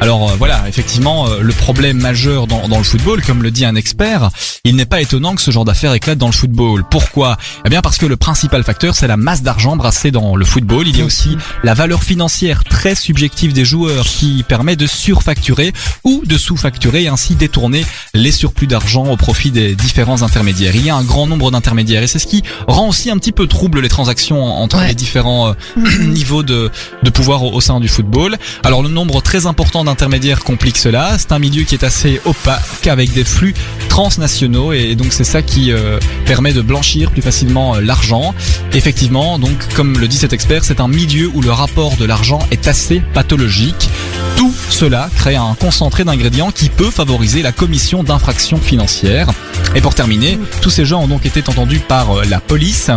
Alors 0.00 0.30
euh, 0.30 0.34
voilà, 0.38 0.64
effectivement, 0.68 1.28
euh, 1.28 1.40
le 1.40 1.52
problème 1.52 1.98
majeur 2.00 2.46
dans, 2.46 2.68
dans 2.68 2.78
le 2.78 2.84
football, 2.84 3.22
comme 3.22 3.42
le 3.42 3.50
dit 3.50 3.64
un 3.64 3.76
expert, 3.76 4.30
il 4.64 4.74
n'est 4.76 4.86
pas 4.86 5.00
étonnant 5.00 5.34
que 5.34 5.40
ce 5.42 5.50
genre 5.50 5.64
d'affaires 5.64 5.94
éclate 5.94 6.18
dans 6.18 6.26
le 6.26 6.32
football. 6.32 6.84
Pourquoi? 6.90 7.36
Eh 7.64 7.68
bien 7.70 7.82
parce 7.82 7.98
que 7.98 8.06
le 8.06 8.16
principal 8.16 8.64
facteur, 8.64 8.94
c'est 8.96 9.06
la 9.06 9.16
masse 9.16 9.42
d'argent 9.42 9.76
brassée 9.76 10.10
dans 10.10 10.34
le 10.36 10.44
football. 10.44 10.88
Il 10.88 10.98
y 10.98 11.02
a 11.02 11.04
aussi 11.04 11.36
la 11.62 11.74
valeur 11.74 12.02
financière 12.02 12.64
très 12.64 12.94
subjective 12.94 13.52
des 13.52 13.64
joueurs 13.64 14.04
qui 14.04 14.44
permet 14.46 14.76
de 14.76 14.86
surfacturer 14.86 15.72
ou 16.04 16.22
de 16.26 16.36
sous-facturer 16.36 17.04
et 17.04 17.08
ainsi 17.08 17.34
détourner 17.34 17.84
les 18.14 18.32
surplus 18.32 18.66
d'argent 18.66 19.06
au 19.06 19.16
profit 19.16 19.50
des 19.50 19.74
différents 19.74 20.22
intermédiaires. 20.22 20.74
Il 20.74 20.84
y 20.84 20.90
a 20.90 20.96
un 20.96 21.04
grand 21.04 21.26
nombre 21.26 21.50
d'intermédiaires 21.50 22.02
et 22.02 22.06
c'est 22.06 22.18
ce 22.18 22.26
qui 22.26 22.42
rend 22.66 22.88
aussi 22.88 23.10
un 23.10 23.18
petit 23.18 23.32
peu 23.32 23.46
trouble 23.46 23.80
les 23.80 23.88
transactions 23.88 24.42
entre 24.44 24.78
Ouais. 24.78 24.88
les 24.88 24.94
différents 24.94 25.48
euh, 25.50 25.52
niveaux 26.00 26.42
de, 26.42 26.70
de 27.02 27.10
pouvoir 27.10 27.42
au, 27.44 27.52
au 27.52 27.60
sein 27.60 27.78
du 27.78 27.88
football. 27.88 28.36
Alors 28.64 28.82
le 28.82 28.88
nombre 28.88 29.20
très 29.20 29.31
important 29.34 29.84
d'intermédiaires 29.84 30.44
complique 30.44 30.76
cela. 30.76 31.16
C'est 31.18 31.32
un 31.32 31.38
milieu 31.38 31.62
qui 31.64 31.74
est 31.74 31.84
assez 31.84 32.20
opaque 32.24 32.86
avec 32.86 33.12
des 33.12 33.24
flux 33.24 33.54
transnationaux 33.88 34.72
et 34.72 34.94
donc 34.94 35.12
c'est 35.12 35.24
ça 35.24 35.42
qui 35.42 35.72
euh, 35.72 35.98
permet 36.26 36.52
de 36.52 36.60
blanchir 36.60 37.10
plus 37.10 37.22
facilement 37.22 37.74
euh, 37.76 37.80
l'argent. 37.80 38.34
Effectivement, 38.72 39.38
donc 39.38 39.56
comme 39.74 39.98
le 39.98 40.06
dit 40.06 40.18
cet 40.18 40.32
expert, 40.32 40.64
c'est 40.64 40.80
un 40.80 40.88
milieu 40.88 41.30
où 41.32 41.40
le 41.40 41.50
rapport 41.50 41.96
de 41.96 42.04
l'argent 42.04 42.40
est 42.50 42.68
assez 42.68 43.00
pathologique. 43.14 43.88
Tout 44.36 44.52
cela 44.68 45.08
crée 45.16 45.36
un 45.36 45.54
concentré 45.54 46.04
d'ingrédients 46.04 46.50
qui 46.50 46.68
peut 46.68 46.90
favoriser 46.90 47.42
la 47.42 47.52
commission 47.52 48.02
d'infractions 48.02 48.58
financières. 48.58 49.30
Et 49.74 49.80
pour 49.80 49.94
terminer, 49.94 50.38
tous 50.60 50.70
ces 50.70 50.84
gens 50.84 51.02
ont 51.02 51.08
donc 51.08 51.24
été 51.24 51.42
entendus 51.48 51.80
par 51.80 52.18
euh, 52.18 52.24
la 52.28 52.40
police 52.40 52.90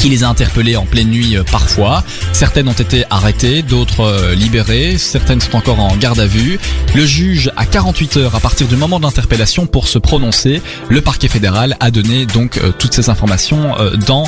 qui 0.00 0.08
les 0.08 0.24
a 0.24 0.28
interpellés 0.28 0.76
en 0.76 0.86
pleine 0.86 1.08
nuit 1.10 1.36
euh, 1.36 1.42
parfois. 1.44 2.02
Certaines 2.32 2.68
ont 2.68 2.72
été 2.72 3.04
arrêtées, 3.10 3.60
d'autres 3.62 4.00
euh, 4.00 4.34
libérées, 4.34 4.96
certaines 4.96 5.40
sont 5.42 5.56
encore 5.56 5.78
en 5.78 5.94
garde 5.96 6.18
à 6.20 6.26
vue. 6.26 6.58
Le 6.94 7.04
juge 7.04 7.50
a 7.56 7.66
48 7.66 8.16
heures 8.16 8.34
à 8.34 8.40
partir 8.40 8.66
du 8.66 8.76
moment 8.76 8.98
de 8.98 9.04
l'interpellation 9.04 9.66
pour 9.66 9.88
se 9.88 9.98
prononcer. 9.98 10.62
Le 10.88 11.02
parquet 11.02 11.28
fédéral 11.28 11.76
a 11.80 11.90
donné 11.90 12.24
donc 12.24 12.56
euh, 12.58 12.72
toutes 12.76 12.94
ces 12.94 13.10
informations 13.10 13.78
euh, 13.78 13.94
dans 14.06 14.24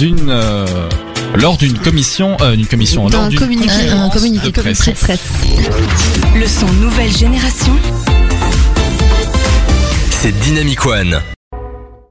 une 0.00 0.28
euh, 0.30 0.66
lors 1.34 1.56
d'une 1.56 1.76
commission 1.78 2.36
euh, 2.40 2.54
une 2.54 2.66
commission 2.66 3.06
Dans 3.08 3.18
lors 3.18 3.26
un 3.26 3.28
d'une 3.28 3.38
communiqué. 3.40 3.68
conférence 3.68 4.14
Un 4.14 4.18
communiqué 4.18 4.46
de 4.46 4.52
comme 4.52 4.62
presse. 4.62 4.78
presse. 4.78 4.98
Presse. 5.00 5.20
Le 6.36 6.46
son 6.46 6.72
nouvelle 6.74 7.14
génération. 7.16 7.74
C'est 10.10 10.38
Dynamic 10.40 10.84
One. 10.86 11.20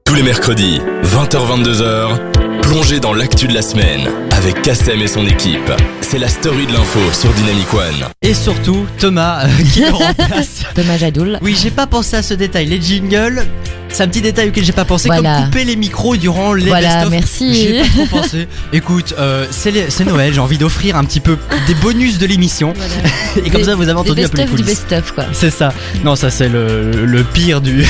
Tous 0.04 0.14
les 0.14 0.22
mercredis, 0.22 0.80
20h-22h, 1.04 2.18
plongez 2.68 3.00
dans 3.00 3.14
l'actu 3.14 3.48
de 3.48 3.54
la 3.54 3.62
semaine 3.62 4.27
avec 4.38 4.62
Kassem 4.62 5.00
et 5.02 5.06
son 5.06 5.26
équipe. 5.26 5.70
C'est 6.00 6.18
la 6.18 6.28
story 6.28 6.66
de 6.66 6.72
l'info 6.72 7.00
sur 7.12 7.30
Dynamic 7.32 7.72
One. 7.74 8.08
Et 8.22 8.32
surtout, 8.34 8.86
Thomas 8.98 9.44
euh, 9.44 9.48
qui 9.72 9.80
le 9.84 9.90
remplace. 9.90 10.62
Dommage 10.74 11.02
Adoul. 11.02 11.38
Oui, 11.42 11.56
j'ai 11.60 11.70
pas 11.70 11.86
pensé 11.86 12.16
à 12.16 12.22
ce 12.22 12.34
détail. 12.34 12.66
Les 12.66 12.80
jingles, 12.80 13.44
c'est 13.90 14.02
un 14.04 14.08
petit 14.08 14.20
détail 14.22 14.48
auquel 14.48 14.64
j'ai 14.64 14.72
pas 14.72 14.84
pensé. 14.84 15.08
Voilà. 15.08 15.34
Comme 15.36 15.44
couper 15.46 15.64
les 15.64 15.76
micros 15.76 16.16
durant 16.16 16.52
les 16.54 16.66
Voilà, 16.66 16.94
best-of. 17.04 17.10
merci. 17.10 17.54
J'ai 17.54 17.80
pas 17.80 17.86
trop 17.88 18.06
pensé. 18.22 18.48
Écoute, 18.72 19.14
euh, 19.18 19.46
c'est 19.50 19.70
les- 19.70 19.90
c'est 19.90 20.04
Noël, 20.04 20.32
j'ai 20.32 20.40
envie 20.40 20.58
d'offrir 20.58 20.96
un 20.96 21.04
petit 21.04 21.20
peu 21.20 21.36
des 21.66 21.74
bonus 21.74 22.18
de 22.18 22.26
l'émission. 22.26 22.72
Et 23.36 23.50
comme 23.50 23.60
Des- 23.60 23.66
ça, 23.66 23.74
vous 23.74 23.82
avez 23.88 23.98
entendu 23.98 24.20
des 24.20 24.24
un 24.26 24.28
peu 24.28 24.36
les 24.38 24.44
best-of 24.44 24.56
du 24.56 24.62
coulisses. 24.62 24.80
best-of 24.88 25.12
quoi. 25.14 25.24
C'est 25.32 25.50
ça. 25.50 25.72
Non, 26.04 26.16
ça 26.16 26.30
c'est 26.30 26.48
le, 26.48 27.04
le 27.04 27.24
pire 27.24 27.60
du. 27.60 27.84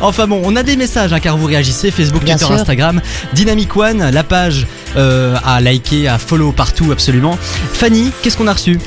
enfin 0.00 0.26
bon, 0.26 0.40
on 0.44 0.54
a 0.56 0.62
des 0.62 0.76
messages 0.76 1.12
hein, 1.12 1.20
car 1.20 1.36
vous 1.36 1.46
réagissez 1.46 1.90
Facebook, 1.90 2.22
Bien 2.24 2.36
Twitter, 2.36 2.52
sûr. 2.52 2.60
Instagram, 2.60 3.00
Dynamic 3.32 3.76
One, 3.76 4.10
la 4.10 4.22
page 4.22 4.66
euh, 4.96 5.36
à 5.44 5.60
liker, 5.60 6.08
à 6.08 6.18
follow 6.18 6.52
partout 6.52 6.90
absolument. 6.92 7.36
Fanny, 7.72 8.10
qu'est-ce 8.22 8.36
qu'on 8.36 8.46
a 8.46 8.52
reçu? 8.52 8.78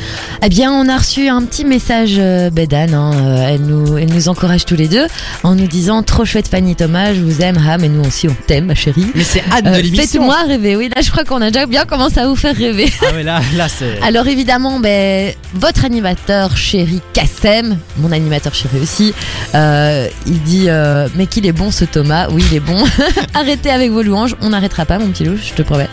Eh 0.44 0.50
bien, 0.50 0.72
on 0.72 0.88
a 0.90 0.98
reçu 0.98 1.28
un 1.28 1.44
petit 1.44 1.66
message 1.66 2.16
euh, 2.18 2.50
Bédane. 2.50 2.94
hein, 2.94 3.12
euh, 3.16 3.48
elle 3.50 3.62
nous, 3.62 3.98
elle 3.98 4.12
nous 4.12 4.30
encourage 4.30 4.66
tous 4.66 4.76
les 4.76 4.88
deux 4.88 5.06
en 5.44 5.56
nous 5.56 5.68
disant 5.68 6.04
trop 6.04 6.26
chouette 6.26 6.48
Fanny 6.48 6.76
Thomas, 6.76 7.14
je 7.14 7.22
vous 7.22 7.42
aime, 7.42 7.58
Ham 7.58 7.84
et 7.84 7.90
nous 7.90 8.04
aussi 8.06 8.28
on 8.28 8.36
t'aime 8.48 8.66
ma 8.66 8.76
chérie. 8.76 9.08
Mais 9.16 9.24
c'est 9.24 9.44
Anne 9.52 9.68
Euh, 9.68 9.78
de 9.78 9.82
l'émission. 9.82 10.04
Faites-moi 10.22 10.36
rêver. 10.48 10.76
Oui, 10.76 10.90
là 10.96 11.02
je 11.02 11.12
crois 11.12 11.24
qu'on 11.24 11.42
a 11.42 11.52
déjà 11.52 11.66
bien 11.66 11.86
commencé 11.86 12.20
à 12.20 12.28
vous 12.28 12.36
faire 12.36 12.56
rêver. 12.56 12.92
Ah 13.08 13.14
ouais, 13.14 13.24
là, 13.24 13.42
là 13.56 13.68
c'est. 13.70 14.02
Alors 14.04 14.28
évidemment, 14.28 14.80
ben, 14.80 15.34
votre 15.54 15.86
animateur 15.86 16.58
chéri 16.58 17.02
Kassem, 17.14 17.78
mon 17.98 18.12
animateur 18.12 18.54
chéri 18.54 18.80
aussi, 18.82 19.14
euh, 19.56 20.08
il 20.26 20.42
dit 20.44 20.66
euh, 20.68 21.08
mais 21.16 21.28
qu'il 21.28 21.46
est 21.46 21.52
bon 21.52 21.72
ce 21.72 21.86
Thomas, 21.86 22.28
oui 22.32 22.44
il 22.52 22.58
est 22.58 22.60
bon. 22.62 22.84
Arrêtez 23.34 23.70
avec 23.70 23.92
vos 23.92 24.02
louanges, 24.02 24.36
on 24.42 24.50
n'arrêtera 24.50 24.86
pas 24.86 24.98
mon 25.00 25.08
petit 25.10 25.24
loup, 25.26 25.38
je 25.38 25.54
te 25.54 25.62
promets. 25.62 25.90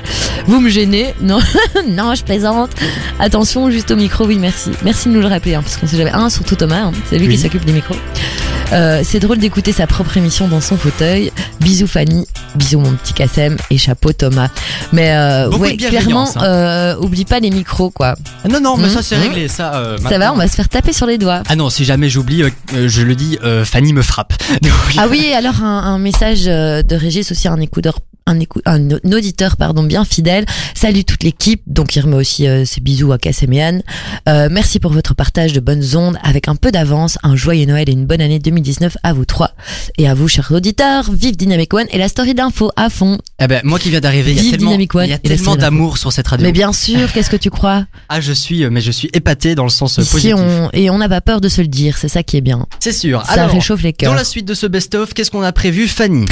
Vous 0.47 0.61
me 0.61 0.69
gênez, 0.71 1.15
non, 1.21 1.39
non 1.89 2.15
je 2.15 2.23
plaisante. 2.25 2.71
Attention 3.19 3.71
juste 3.71 3.91
au 3.91 3.97
micro, 3.97 4.25
oui 4.27 4.39
merci, 4.39 4.71
merci 4.83 5.09
de 5.09 5.15
nous 5.15 5.21
le 5.21 5.27
rappeler 5.27 5.55
hein, 5.55 5.63
parce 5.63 5.77
qu'on 5.77 5.87
sait 5.87 5.97
jamais. 5.97 6.11
Un 6.13 6.31
surtout 6.31 6.57
Thomas, 6.57 6.85
hein, 6.87 6.93
c'est 7.11 7.19
lui 7.19 7.27
Oui. 7.29 7.35
qui 7.37 7.41
s'occupe 7.43 7.65
des 7.65 7.73
micros. 7.73 7.97
Euh, 8.73 9.01
c'est 9.03 9.19
drôle 9.19 9.39
d'écouter 9.39 9.73
sa 9.73 9.87
propre 9.87 10.17
émission 10.19 10.47
dans 10.47 10.61
son 10.61 10.77
fauteuil. 10.77 11.33
Bisous 11.61 11.87
Fanny, 11.87 12.27
bisous 12.55 12.79
mon 12.81 12.93
petit 12.93 13.15
Kassem 13.15 13.57
et 13.71 13.79
chapeau 13.79 14.13
Thomas. 14.13 14.49
Mais 14.93 15.13
euh, 15.13 15.49
ouais, 15.51 15.77
clairement, 15.77 16.29
hein. 16.37 16.43
euh, 16.45 16.97
oublie 16.99 17.25
pas 17.25 17.41
les 17.41 17.51
micros 17.51 17.91
quoi. 17.91 18.15
Ah 18.45 18.49
Non, 18.49 18.61
non, 18.61 18.77
mais 18.77 18.89
Mmh. 18.89 18.91
ça 18.91 19.03
c'est 19.03 19.17
Mmh. 19.17 19.23
réglé. 19.23 19.49
Ça, 19.49 19.97
Ça 20.07 20.19
va, 20.19 20.33
on 20.33 20.37
va 20.37 20.47
se 20.49 20.55
faire 20.55 20.69
taper 20.69 20.93
sur 20.93 21.07
les 21.07 21.17
doigts. 21.19 21.43
Ah 21.49 21.57
non, 21.57 21.71
si 21.71 21.85
jamais 21.87 22.09
j'oublie, 22.11 22.43
je 22.75 23.03
le 23.03 23.15
dis, 23.15 23.39
Fanny 23.65 23.93
me 23.95 24.03
frappe. 24.03 24.35
Donc, 24.63 24.73
Ah 24.99 25.07
oui, 25.11 25.33
alors 25.35 25.63
un, 25.65 25.79
un 25.79 25.99
message 25.99 26.45
de 26.45 26.95
Régis 26.95 27.31
aussi, 27.33 27.49
un 27.49 27.61
écouteur. 27.61 27.99
Un, 28.29 28.39
écou- 28.41 28.61
auditeur 29.15 29.57
pardon 29.57 29.83
bien 29.83 30.05
fidèle. 30.05 30.45
Salut 30.75 31.05
toute 31.05 31.23
l'équipe. 31.25 31.63
Donc 31.67 31.97
il 31.97 32.01
remet 32.01 32.17
aussi 32.17 32.47
euh, 32.47 32.65
ses 32.65 32.81
bisous 32.81 33.13
à 33.13 33.19
et 33.23 33.63
Anne. 33.63 33.83
Euh, 34.29 34.49
merci 34.51 34.79
pour 34.81 34.93
votre 34.93 35.15
partage 35.15 35.53
de 35.53 35.61
bonnes 35.61 35.97
ondes 35.97 36.17
avec 36.23 36.49
un 36.49 36.55
peu 36.57 36.71
d'avance. 36.71 37.19
Un 37.23 37.37
joyeux 37.37 37.67
Noël 37.67 37.89
et 37.89 37.93
une 37.93 38.07
bonne 38.07 38.21
année 38.21 38.39
2019 38.39 38.97
à 39.03 39.13
vous 39.13 39.25
trois 39.25 39.53
et 39.97 40.09
à 40.09 40.15
vous 40.15 40.29
chers 40.29 40.51
auditeurs. 40.53 41.11
Vive 41.13 41.37
Dynamic 41.37 41.73
One 41.75 41.87
et 41.91 41.99
la 41.99 42.09
story 42.09 42.35
d'info 42.35 42.71
à 42.77 42.91
fond. 42.91 43.19
eh 43.41 43.47
ben, 43.47 43.61
moi 43.65 43.79
qui 43.79 43.91
viens 43.91 44.01
d'arriver, 44.01 44.33
il 44.33 44.37
y 44.43 44.49
a 44.49 44.51
tellement, 44.57 44.79
tellement 45.21 45.57
d'amour 45.57 45.99
sur 45.99 46.13
cette 46.13 46.29
radio. 46.29 46.45
Mais 46.47 46.53
bien 46.53 46.73
sûr, 46.73 47.11
qu'est-ce 47.13 47.31
que 47.31 47.37
tu 47.37 47.51
crois? 47.51 47.87
Ah, 48.09 48.21
je 48.21 48.33
suis, 48.33 48.65
euh, 48.65 48.71
mais 48.71 48.81
je 48.81 48.91
suis 48.91 49.09
épaté 49.13 49.55
dans 49.55 49.65
le 49.65 49.71
sens 49.71 49.99
euh, 49.99 50.03
Ici 50.03 50.11
positif. 50.13 50.35
on 50.37 50.69
et 50.73 50.91
on 50.91 50.99
n'a 50.99 51.09
pas 51.09 51.21
peur 51.21 51.41
de 51.41 51.49
se 51.49 51.61
le 51.61 51.69
dire. 51.69 51.97
C'est 51.99 52.09
ça 52.09 52.23
qui 52.23 52.37
est 52.37 52.41
bien. 52.41 52.67
C'est 52.81 52.93
sûr. 52.93 53.25
Ça 53.27 53.33
Alors, 53.33 53.51
réchauffe 53.51 53.83
les 53.83 53.93
dans 53.93 53.97
cœurs. 53.97 54.15
la 54.15 54.25
suite 54.25 54.47
de 54.47 54.55
ce 54.55 54.67
best-of, 54.67 55.15
qu'est-ce 55.15 55.31
qu'on 55.31 55.43
a 55.43 55.53
prévu, 55.53 55.89
Fanny? 55.89 56.27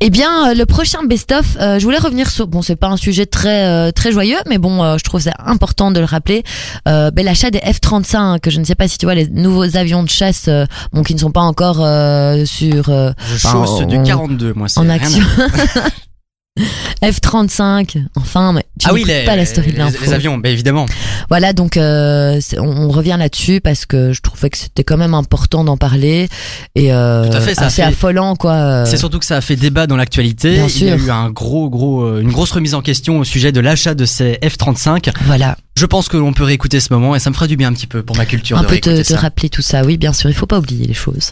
Eh 0.00 0.10
bien, 0.10 0.50
euh, 0.50 0.54
le 0.54 0.66
prochain 0.66 1.04
best-of, 1.04 1.41
euh, 1.60 1.78
je 1.78 1.84
voulais 1.84 1.98
revenir 1.98 2.28
sur. 2.30 2.46
Bon, 2.46 2.62
c'est 2.62 2.76
pas 2.76 2.88
un 2.88 2.96
sujet 2.96 3.26
très 3.26 3.64
euh, 3.66 3.90
très 3.92 4.12
joyeux, 4.12 4.38
mais 4.48 4.58
bon, 4.58 4.82
euh, 4.82 4.96
je 4.98 5.04
trouve 5.04 5.20
ça 5.20 5.32
important 5.44 5.90
de 5.90 6.00
le 6.00 6.06
rappeler. 6.06 6.42
Euh, 6.88 7.10
ben, 7.10 7.24
l'achat 7.24 7.50
des 7.50 7.58
F-35, 7.60 8.40
que 8.40 8.50
je 8.50 8.58
ne 8.60 8.64
sais 8.64 8.74
pas 8.74 8.88
si 8.88 8.98
tu 8.98 9.06
vois 9.06 9.14
les 9.14 9.28
nouveaux 9.28 9.76
avions 9.76 10.02
de 10.02 10.08
chasse, 10.08 10.46
euh, 10.48 10.64
bon, 10.92 11.02
qui 11.02 11.14
ne 11.14 11.18
sont 11.20 11.30
pas 11.32 11.40
encore 11.40 11.78
euh, 11.80 12.44
sur 12.44 12.88
euh, 12.88 13.12
Je 13.28 13.34
Enfin, 13.46 13.64
chausse 13.66 13.86
du 13.86 13.96
on- 13.98 14.02
42, 14.02 14.52
moi. 14.54 14.68
c'est 14.68 14.78
en 14.80 14.82
rien 14.82 14.90
action. 14.92 15.22
F-35, 17.02 18.04
enfin, 18.16 18.52
mais 18.52 18.64
tu 18.78 18.86
Ah 18.88 18.92
oui, 18.92 19.04
les, 19.06 19.24
pas 19.24 19.34
la 19.36 19.44
story 19.44 19.68
de 19.68 19.72
les, 19.72 19.78
l'info. 19.78 19.98
les 20.04 20.12
avions, 20.12 20.38
bah, 20.38 20.50
évidemment. 20.50 20.86
Voilà, 21.28 21.52
donc 21.52 21.76
euh, 21.76 22.40
on, 22.58 22.62
on 22.62 22.88
revient 22.90 23.16
là-dessus 23.18 23.60
parce 23.60 23.86
que 23.86 24.12
je 24.12 24.20
trouvais 24.20 24.50
que 24.50 24.58
c'était 24.58 24.84
quand 24.84 24.96
même 24.98 25.14
important 25.14 25.64
d'en 25.64 25.76
parler 25.76 26.28
et 26.74 26.92
euh, 26.92 27.28
Tout 27.28 27.36
à 27.36 27.40
fait, 27.40 27.54
ça 27.54 27.66
assez 27.66 27.76
fait- 27.82 27.88
affolant 27.88 28.36
quoi. 28.36 28.84
C'est 28.86 28.98
surtout 28.98 29.18
que 29.18 29.24
ça 29.24 29.38
a 29.38 29.40
fait 29.40 29.56
débat 29.56 29.86
dans 29.86 29.96
l'actualité. 29.96 30.60
Il 30.76 30.84
y 30.84 30.90
a 30.90 30.96
eu 30.96 31.10
un 31.10 31.30
gros, 31.30 31.68
gros, 31.70 32.02
euh, 32.02 32.20
une 32.20 32.30
grosse 32.30 32.52
remise 32.52 32.74
en 32.74 32.82
question 32.82 33.18
au 33.18 33.24
sujet 33.24 33.50
de 33.50 33.60
l'achat 33.60 33.94
de 33.94 34.04
ces 34.04 34.34
F-35. 34.42 35.10
Voilà, 35.24 35.56
Je 35.76 35.86
pense 35.86 36.08
que 36.08 36.16
l'on 36.16 36.32
peut 36.32 36.44
réécouter 36.44 36.78
ce 36.80 36.92
moment 36.92 37.16
et 37.16 37.18
ça 37.18 37.30
me 37.30 37.34
fera 37.34 37.46
du 37.48 37.56
bien 37.56 37.68
un 37.68 37.72
petit 37.72 37.86
peu 37.88 38.02
pour 38.02 38.16
ma 38.16 38.26
culture 38.26 38.58
un 38.58 38.62
de 38.62 38.66
peu 38.66 38.78
te, 38.78 39.02
te 39.02 39.14
rappeler 39.14 39.48
tout 39.48 39.62
ça. 39.62 39.82
Oui, 39.84 39.96
bien 39.96 40.12
sûr, 40.12 40.28
il 40.30 40.34
faut 40.34 40.46
pas 40.46 40.58
oublier 40.58 40.86
les 40.86 40.94
choses. 40.94 41.30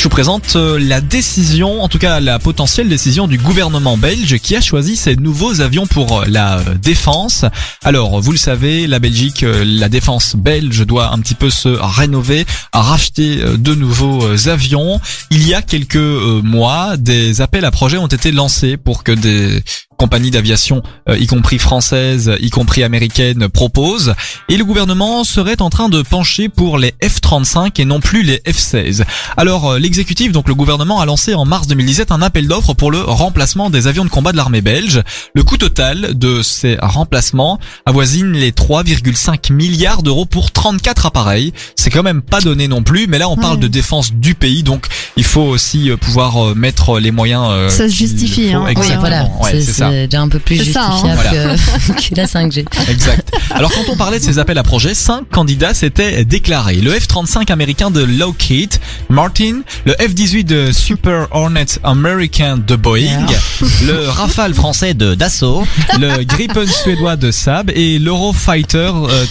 Je 0.00 0.04
vous 0.04 0.08
présente 0.08 0.56
euh, 0.56 0.78
la 0.80 1.02
décision, 1.02 1.82
en 1.82 1.88
tout 1.88 1.98
cas 1.98 2.20
la 2.20 2.38
potentielle 2.38 2.88
décision 2.88 3.28
du 3.28 3.36
gouvernement 3.36 3.98
belge 3.98 4.38
qui 4.38 4.56
a 4.56 4.62
choisi 4.62 4.96
ces 4.96 5.14
nouveaux 5.14 5.60
avions 5.60 5.86
pour 5.86 6.20
euh, 6.20 6.24
la 6.26 6.60
euh, 6.60 6.74
défense. 6.80 7.44
Alors, 7.84 8.18
vous 8.18 8.32
le 8.32 8.38
savez, 8.38 8.86
la 8.86 8.98
Belgique, 8.98 9.44
la 9.44 9.90
défense 9.90 10.36
belge 10.36 10.86
doit 10.86 11.12
un 11.12 11.18
petit 11.18 11.34
peu 11.34 11.50
se 11.50 11.68
rénover, 11.68 12.46
racheter 12.72 13.42
de 13.58 13.74
nouveaux 13.74 14.48
avions. 14.48 15.02
Il 15.30 15.46
y 15.46 15.52
a 15.52 15.60
quelques 15.60 15.96
mois, 15.96 16.96
des 16.96 17.42
appels 17.42 17.66
à 17.66 17.70
projets 17.70 17.98
ont 17.98 18.06
été 18.06 18.32
lancés 18.32 18.78
pour 18.78 19.04
que 19.04 19.12
des 19.12 19.62
compagnies 20.00 20.30
d'aviation, 20.30 20.82
euh, 21.10 21.18
y 21.18 21.26
compris 21.26 21.58
françaises, 21.58 22.32
y 22.40 22.48
compris 22.48 22.82
américaines, 22.82 23.48
proposent. 23.50 24.14
Et 24.48 24.56
le 24.56 24.64
gouvernement 24.64 25.24
serait 25.24 25.60
en 25.60 25.68
train 25.68 25.90
de 25.90 26.00
pencher 26.00 26.48
pour 26.48 26.78
les 26.78 26.94
F-35 27.02 27.78
et 27.78 27.84
non 27.84 28.00
plus 28.00 28.22
les 28.22 28.38
F-16. 28.46 29.04
Alors, 29.36 29.72
euh, 29.72 29.78
l'exécutif, 29.78 30.32
donc 30.32 30.48
le 30.48 30.54
gouvernement, 30.54 31.00
a 31.00 31.04
lancé 31.04 31.34
en 31.34 31.44
mars 31.44 31.66
2017 31.66 32.12
un 32.12 32.22
appel 32.22 32.48
d'offres 32.48 32.72
pour 32.72 32.90
le 32.90 33.00
remplacement 33.02 33.68
des 33.68 33.88
avions 33.88 34.06
de 34.06 34.08
combat 34.10 34.32
de 34.32 34.38
l'armée 34.38 34.62
belge. 34.62 35.02
Le 35.34 35.42
coût 35.42 35.58
total 35.58 36.18
de 36.18 36.40
ces 36.40 36.78
remplacements 36.80 37.58
avoisine 37.84 38.32
les 38.32 38.52
3,5 38.52 39.52
milliards 39.52 40.02
d'euros 40.02 40.24
pour 40.24 40.50
34 40.50 41.04
appareils. 41.04 41.52
C'est 41.76 41.90
quand 41.90 42.02
même 42.02 42.22
pas 42.22 42.40
donné 42.40 42.68
non 42.68 42.82
plus, 42.82 43.06
mais 43.06 43.18
là 43.18 43.28
on 43.28 43.36
parle 43.36 43.58
de 43.60 43.68
défense 43.68 44.14
du 44.14 44.34
pays, 44.34 44.62
donc 44.62 44.86
il 45.18 45.24
faut 45.24 45.42
aussi 45.42 45.90
euh, 45.90 45.98
pouvoir 45.98 46.56
mettre 46.56 46.98
les 46.98 47.10
moyens. 47.10 47.44
euh, 47.50 47.68
Ça 47.68 47.86
se 47.88 47.94
justifie, 47.94 48.50
hein. 48.54 48.62
Oui, 48.64 48.70
Exactement. 48.70 49.00
voilà, 49.00 49.24
Ouais, 49.42 49.50
c'est 49.52 49.62
c'est 49.72 49.82
ça. 49.90 49.96
c'est 50.00 50.06
déjà 50.06 50.22
un 50.22 50.28
peu 50.28 50.38
plus 50.38 50.72
ça, 50.72 50.86
hein. 50.86 50.90
justifiable 50.92 51.58
que, 51.96 52.08
que 52.08 52.14
la 52.14 52.26
5G. 52.26 52.64
Exact. 52.90 53.30
Alors 53.50 53.72
quand 53.72 53.90
on 53.92 53.96
parlait 53.96 54.18
de 54.18 54.24
ces 54.24 54.38
appels 54.38 54.58
à 54.58 54.62
projets, 54.62 54.94
cinq 54.94 55.28
candidats 55.30 55.74
s'étaient 55.74 56.24
déclarés. 56.24 56.76
Le 56.76 56.92
F-35 56.98 57.50
américain 57.52 57.90
de 57.90 58.02
Lockheed 58.02 58.74
Martin, 59.08 59.60
le 59.84 59.92
F-18 59.94 60.44
de 60.44 60.72
Super 60.72 61.28
Hornet 61.32 61.66
américain 61.82 62.56
de 62.58 62.76
Boeing, 62.76 63.26
le 63.86 64.08
Rafale 64.08 64.54
français 64.54 64.94
de 64.94 65.14
Dassault, 65.14 65.66
le 65.98 66.24
Gripen 66.24 66.66
suédois 66.66 67.16
de 67.16 67.30
Saab 67.30 67.70
et 67.74 67.98
l'Eurofighter 67.98 68.92
euh, 68.94 69.24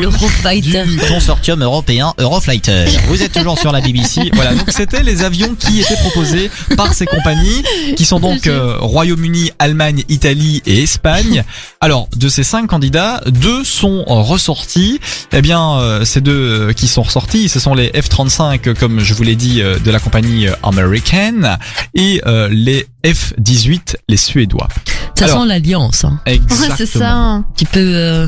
L'Eurofighter. 0.00 0.84
du 0.84 0.98
consortium 0.98 1.62
européen 1.62 2.12
Euroflighter. 2.18 2.84
Vous 3.08 3.22
êtes 3.22 3.32
toujours 3.32 3.58
sur 3.58 3.72
la 3.72 3.80
BBC. 3.80 4.30
Voilà, 4.34 4.54
donc 4.54 4.70
c'était 4.70 5.02
les 5.02 5.22
avions 5.22 5.54
qui 5.54 5.80
étaient 5.80 5.96
proposés 5.96 6.50
par 6.76 6.92
ces 6.94 7.06
compagnies, 7.06 7.62
qui 7.96 8.04
sont 8.04 8.20
donc 8.20 8.46
euh, 8.46 8.76
Royaume-Uni, 8.80 9.50
Allemagne, 9.58 10.02
Italie 10.08 10.62
et 10.66 10.82
Espagne. 10.82 11.44
Alors, 11.80 12.08
de 12.16 12.28
ces 12.28 12.42
cinq 12.44 12.66
candidats, 12.68 13.20
deux 13.26 13.64
sont 13.64 14.04
euh, 14.08 14.14
ressortis. 14.14 15.00
Eh 15.32 15.42
bien, 15.42 15.78
euh, 15.78 16.04
ces 16.04 16.20
deux 16.20 16.32
euh, 16.68 16.72
qui 16.72 16.88
sont 16.88 17.02
ressortis, 17.02 17.48
ce 17.48 17.60
sont 17.60 17.74
les 17.74 17.88
F-35, 17.90 18.68
euh, 18.68 18.74
comme 18.74 19.00
je 19.00 19.14
vous 19.14 19.22
l'ai 19.22 19.36
dit, 19.36 19.62
euh, 19.62 19.78
de 19.78 19.90
la 19.90 19.98
compagnie 20.00 20.46
américaine, 20.62 21.58
et 21.94 22.20
euh, 22.26 22.48
les 22.50 22.86
F-18, 23.04 23.96
les 24.08 24.16
Suédois. 24.16 24.68
Ça 25.18 25.26
Alors- 25.26 25.42
sent 25.42 25.48
l'alliance. 25.48 26.04
Hein. 26.04 26.20
Ouais, 26.26 26.34
Exactement. 26.34 26.76
c'est 26.76 26.86
ça. 26.86 27.12
hein. 27.12 27.44
Tu 27.56 27.64
peux 27.66 27.80
euh, 27.80 28.26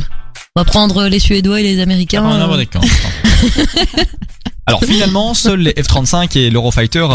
on 0.57 0.61
va 0.61 0.65
prendre 0.65 1.05
les 1.09 1.19
Suédois 1.19 1.61
et 1.61 1.63
les 1.63 1.81
Américains. 1.81 2.25
Ah, 2.27 2.49
euh, 2.51 2.57
d'accord. 2.57 2.83
Alors 4.69 4.85
finalement, 4.85 5.35
seuls 5.35 5.61
les 5.61 5.73
F-35 5.73 6.37
et 6.39 6.51
l'Eurofighter 6.51 7.07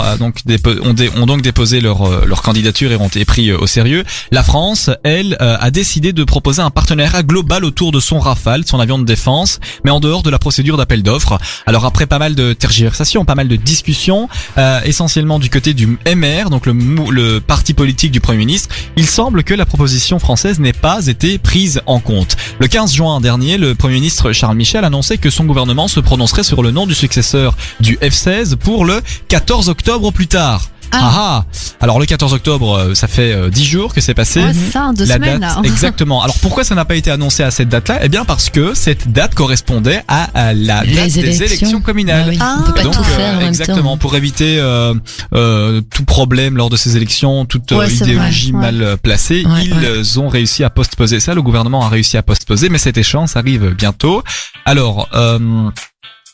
dépo- 0.45 0.79
ont, 1.15 1.25
donc 1.25 1.41
déposé 1.41 1.81
leur, 1.81 2.01
euh, 2.01 2.25
leur 2.25 2.41
candidature 2.41 2.91
et 2.91 2.95
ont 2.95 3.07
été 3.07 3.23
pris 3.25 3.49
euh, 3.49 3.57
au 3.59 3.67
sérieux. 3.67 4.03
La 4.31 4.41
France, 4.43 4.89
elle, 5.03 5.37
euh, 5.41 5.55
a 5.59 5.69
décidé 5.71 6.13
de 6.13 6.23
proposer 6.23 6.61
un 6.61 6.71
partenariat 6.71 7.21
global 7.23 7.63
autour 7.63 7.91
de 7.91 7.99
son 7.99 8.19
Rafale, 8.19 8.63
son 8.65 8.79
avion 8.79 8.97
de 8.97 9.05
défense, 9.05 9.59
mais 9.85 9.91
en 9.91 9.99
dehors 9.99 10.23
de 10.23 10.29
la 10.29 10.39
procédure 10.39 10.77
d'appel 10.77 11.03
d'offres. 11.03 11.37
Alors 11.67 11.85
après 11.85 12.05
pas 12.07 12.17
mal 12.19 12.33
de 12.35 12.53
tergiversations, 12.53 13.23
pas 13.25 13.35
mal 13.35 13.47
de 13.47 13.55
discussions, 13.55 14.29
euh, 14.57 14.81
essentiellement 14.83 15.37
du 15.39 15.49
côté 15.49 15.73
du 15.73 15.99
MR, 16.07 16.49
donc 16.49 16.65
le, 16.65 16.73
le 17.11 17.39
parti 17.39 17.73
politique 17.73 18.11
du 18.11 18.19
Premier 18.19 18.39
ministre, 18.39 18.69
il 18.97 19.05
semble 19.05 19.43
que 19.43 19.53
la 19.53 19.65
proposition 19.65 20.17
française 20.17 20.59
n'ait 20.59 20.73
pas 20.73 21.05
été 21.05 21.37
prise 21.37 21.81
en 21.85 21.99
compte. 21.99 22.35
Le 22.59 22.67
15 22.67 22.93
juin 22.93 23.21
dernier, 23.21 23.57
le 23.57 23.75
Premier 23.75 23.95
ministre 23.95 24.31
Charles 24.31 24.57
Michel 24.57 24.83
annonçait 24.85 25.17
que 25.19 25.29
son 25.29 25.43
gouvernement 25.45 25.87
se 25.87 25.99
prononcerait 25.99 26.43
sur 26.43 26.63
le 26.63 26.71
nom 26.71 26.87
du 26.87 26.95
successeur 26.95 27.42
du 27.79 27.97
F-16 28.01 28.55
pour 28.55 28.85
le 28.85 29.01
14 29.27 29.69
octobre 29.69 30.05
au 30.07 30.11
plus 30.11 30.27
tard. 30.27 30.61
Ah. 30.95 30.99
Ah 31.01 31.11
ah 31.15 31.45
Alors 31.81 31.99
le 31.99 32.05
14 32.05 32.33
octobre, 32.35 32.77
euh, 32.77 32.93
ça 32.93 33.07
fait 33.07 33.33
euh, 33.33 33.49
10 33.49 33.65
jours 33.65 33.95
que 33.95 33.99
c'est 34.01 34.13
passé. 34.13 34.43
Ouais, 34.43 34.53
c'est 34.53 34.71
ça, 34.71 34.91
deux 34.95 35.05
la 35.05 35.15
semaines 35.15 35.39
date, 35.39 35.55
là. 35.55 35.61
exactement. 35.63 36.21
Alors 36.21 36.35
pourquoi 36.39 36.63
ça 36.63 36.75
n'a 36.75 36.85
pas 36.85 36.93
été 36.93 37.09
annoncé 37.09 37.41
à 37.41 37.49
cette 37.49 37.69
date-là? 37.69 37.97
Eh 38.03 38.09
bien 38.09 38.25
parce 38.25 38.51
que 38.51 38.75
cette 38.75 39.11
date 39.11 39.33
correspondait 39.33 40.03
à, 40.07 40.25
à 40.35 40.53
la 40.53 40.83
Les 40.83 40.93
date 40.93 41.05
des 41.07 41.19
élections. 41.21 41.45
élections 41.47 41.81
communales. 41.81 42.25
Ah 42.27 42.29
oui, 42.29 42.37
Ah. 42.39 42.57
on 42.59 42.63
peut 42.67 42.73
pas 42.73 42.83
Donc, 42.83 42.93
tout 42.93 42.99
euh, 42.99 43.03
faire 43.05 43.37
même 43.39 43.47
exactement, 43.47 43.93
temps. 43.93 43.97
pour 43.97 44.15
éviter 44.15 44.59
euh, 44.59 44.93
euh, 45.33 45.81
tout 45.81 46.05
problème 46.05 46.57
lors 46.57 46.69
de 46.69 46.77
ces 46.77 46.95
élections, 46.95 47.45
toute 47.45 47.71
euh, 47.71 47.77
Ouais, 47.79 47.91
idéologie 47.91 48.51
vrai, 48.51 48.61
mal 48.61 48.81
euh, 48.83 48.95
placée, 48.95 49.43
Ouais, 49.47 49.65
ils 49.65 49.73
ouais. 49.73 49.85
euh, 49.85 50.19
ont 50.19 50.27
réussi 50.29 50.63
à 50.63 50.69
postposer 50.69 51.19
ça. 51.19 51.33
Le 51.33 51.41
gouvernement 51.41 51.83
a 51.83 51.89
réussi 51.89 52.17
à 52.17 52.21
postposer, 52.21 52.69
mais 52.69 52.77
cette 52.77 52.99
échéance 52.99 53.35
arrive 53.35 53.73
bientôt. 53.75 54.21
Alors. 54.65 55.09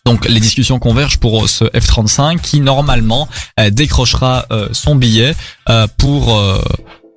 Euh, 0.10 0.14
donc 0.14 0.28
les 0.28 0.40
discussions 0.40 0.80
convergent 0.80 1.20
pour 1.20 1.48
ce 1.48 1.66
F-35 1.66 2.40
qui 2.40 2.60
normalement 2.60 3.28
euh, 3.60 3.70
décrochera 3.70 4.46
euh, 4.52 4.70
son 4.72 4.96
billet 4.96 5.36
euh, 5.70 5.88
pour 5.98 6.42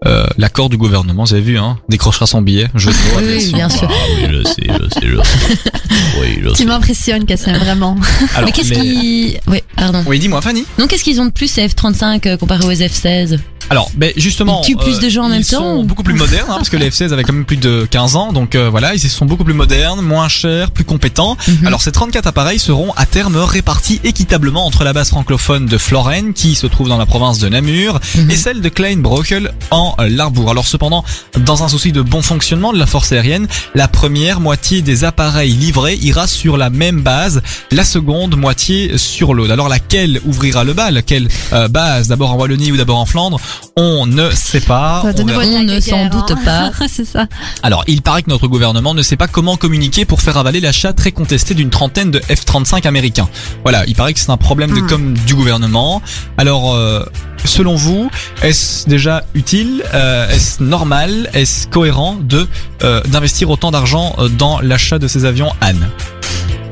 euh, 0.06 0.10
euh, 0.12 0.26
l'accord 0.38 0.68
du 0.68 0.76
gouvernement. 0.76 1.24
Vous 1.24 1.32
avez 1.34 1.42
vu, 1.42 1.58
hein 1.58 1.78
Décrochera 1.88 2.26
son 2.26 2.42
billet. 2.42 2.68
Je 2.74 2.90
Oui, 2.90 2.94
oui, 3.26 3.52
bien 3.52 3.68
sûr. 3.68 3.88
Ah 3.90 3.94
oui, 4.16 4.26
je 4.30 4.42
sais, 4.48 4.66
je 4.68 4.88
sais, 5.00 5.06
je 5.08 5.16
sais. 5.16 5.70
Oui, 6.20 6.40
je 6.42 6.50
Tu 6.50 6.64
m'impressionnes, 6.66 7.24
Kassem, 7.24 7.56
vraiment. 7.56 7.96
Alors, 8.34 8.46
Mais 8.46 8.52
qu'est-ce 8.52 8.70
les- 8.70 8.76
qui 8.80 9.36
Oui, 9.46 9.62
pardon. 9.76 10.02
Oui, 10.06 10.18
dis-moi, 10.18 10.40
Fanny. 10.42 10.64
Non, 10.78 10.86
qu'est-ce 10.86 11.04
qu'ils 11.04 11.20
ont 11.20 11.26
de 11.26 11.30
plus 11.32 11.46
ces 11.50 11.66
F35 11.68 12.26
euh, 12.26 12.36
comparé 12.36 12.64
aux 12.66 12.72
F16 12.72 13.38
Alors, 13.70 13.90
ben 13.94 14.12
justement, 14.16 14.62
Ils 14.62 14.66
tuent 14.68 14.76
plus 14.76 14.98
de 15.00 15.08
gens 15.08 15.24
en 15.24 15.28
même 15.28 15.40
ils 15.40 15.46
temps, 15.46 15.58
sont 15.60 15.76
ou- 15.80 15.84
beaucoup 15.84 16.02
plus 16.02 16.14
modernes, 16.14 16.46
hein, 16.50 16.54
parce 16.56 16.68
que 16.70 16.76
les 16.76 16.90
F-16 16.90 17.12
avaient 17.12 17.24
quand 17.24 17.32
même 17.32 17.44
plus 17.44 17.56
de 17.56 17.86
15 17.90 18.16
ans, 18.16 18.32
donc 18.32 18.54
euh, 18.54 18.68
voilà, 18.70 18.94
ils 18.94 19.00
sont 19.00 19.24
beaucoup 19.26 19.44
plus 19.44 19.54
modernes, 19.54 20.00
moins 20.02 20.28
chers, 20.28 20.70
plus 20.70 20.84
compétents. 20.84 21.36
Mhm. 21.48 21.66
Alors, 21.66 21.80
ces 21.82 21.92
34 21.92 22.26
appareils 22.26 22.58
seront 22.58 22.92
à 22.96 23.06
terme 23.06 23.36
répartis 23.36 24.00
équitablement 24.04 24.66
entre 24.66 24.84
la 24.84 24.92
base 24.92 25.08
francophone 25.08 25.66
de 25.66 25.78
Floren, 25.78 26.32
qui 26.34 26.54
se 26.54 26.66
trouve 26.66 26.88
dans 26.88 26.98
la 26.98 27.06
province 27.06 27.38
de 27.38 27.48
Namur, 27.48 28.00
Mhm. 28.16 28.30
et 28.30 28.36
celle 28.36 28.60
de 28.60 28.68
Kleinbrokel 28.68 29.52
en 29.70 29.91
dans 29.96 30.04
euh, 30.04 30.08
l'Arbour. 30.08 30.50
Alors 30.50 30.66
cependant, 30.66 31.04
dans 31.38 31.62
un 31.62 31.68
souci 31.68 31.92
de 31.92 32.02
bon 32.02 32.22
fonctionnement 32.22 32.72
de 32.72 32.78
la 32.78 32.86
force 32.86 33.12
aérienne, 33.12 33.46
la 33.74 33.88
première 33.88 34.40
moitié 34.40 34.82
des 34.82 35.04
appareils 35.04 35.52
livrés 35.52 35.96
ira 35.96 36.26
sur 36.26 36.56
la 36.56 36.70
même 36.70 37.00
base, 37.00 37.42
la 37.70 37.84
seconde 37.84 38.36
moitié 38.36 38.98
sur 38.98 39.34
l'autre. 39.34 39.52
Alors 39.52 39.68
laquelle 39.68 40.20
ouvrira 40.24 40.64
le 40.64 40.74
bal? 40.74 41.02
Quelle 41.04 41.28
euh, 41.52 41.68
base? 41.68 42.08
D'abord 42.08 42.32
en 42.32 42.36
Wallonie 42.36 42.72
ou 42.72 42.76
d'abord 42.76 42.98
en 42.98 43.06
Flandre? 43.06 43.40
On 43.76 44.06
ne 44.06 44.30
sait 44.30 44.60
pas. 44.60 45.02
Ça 45.02 45.12
On 45.22 45.24
verra. 45.24 45.42
On 45.42 45.62
ne 45.64 45.80
s'en 45.80 46.08
doute 46.08 46.34
pas. 46.44 46.70
c'est 46.88 47.04
ça. 47.04 47.26
Alors, 47.62 47.84
il 47.86 48.02
paraît 48.02 48.22
que 48.22 48.30
notre 48.30 48.48
gouvernement 48.48 48.94
ne 48.94 49.02
sait 49.02 49.16
pas 49.16 49.28
comment 49.28 49.56
communiquer 49.56 50.04
pour 50.04 50.20
faire 50.20 50.36
avaler 50.36 50.60
l'achat 50.60 50.92
très 50.92 51.12
contesté 51.12 51.54
d'une 51.54 51.70
trentaine 51.70 52.10
de 52.10 52.18
F-35 52.20 52.86
américains. 52.86 53.28
Voilà, 53.62 53.84
il 53.86 53.94
paraît 53.94 54.12
que 54.12 54.20
c'est 54.20 54.30
un 54.30 54.36
problème 54.36 54.74
de 54.74 54.80
Hmm. 54.82 54.86
com 54.88 55.14
du 55.26 55.34
gouvernement. 55.34 56.02
Alors, 56.38 56.74
euh, 56.74 57.04
selon 57.44 57.74
vous, 57.74 58.10
est-ce 58.42 58.88
déjà 58.88 59.24
utile 59.34 59.82
euh, 59.94 60.28
Est-ce 60.30 60.62
normal 60.62 61.30
Est-ce 61.34 61.66
cohérent 61.68 62.16
de 62.20 62.46
euh, 62.84 63.00
d'investir 63.08 63.50
autant 63.50 63.70
d'argent 63.70 64.14
euh, 64.18 64.28
dans 64.28 64.60
l'achat 64.60 64.98
de 64.98 65.08
ces 65.08 65.24
avions 65.24 65.52
Anne? 65.60 65.88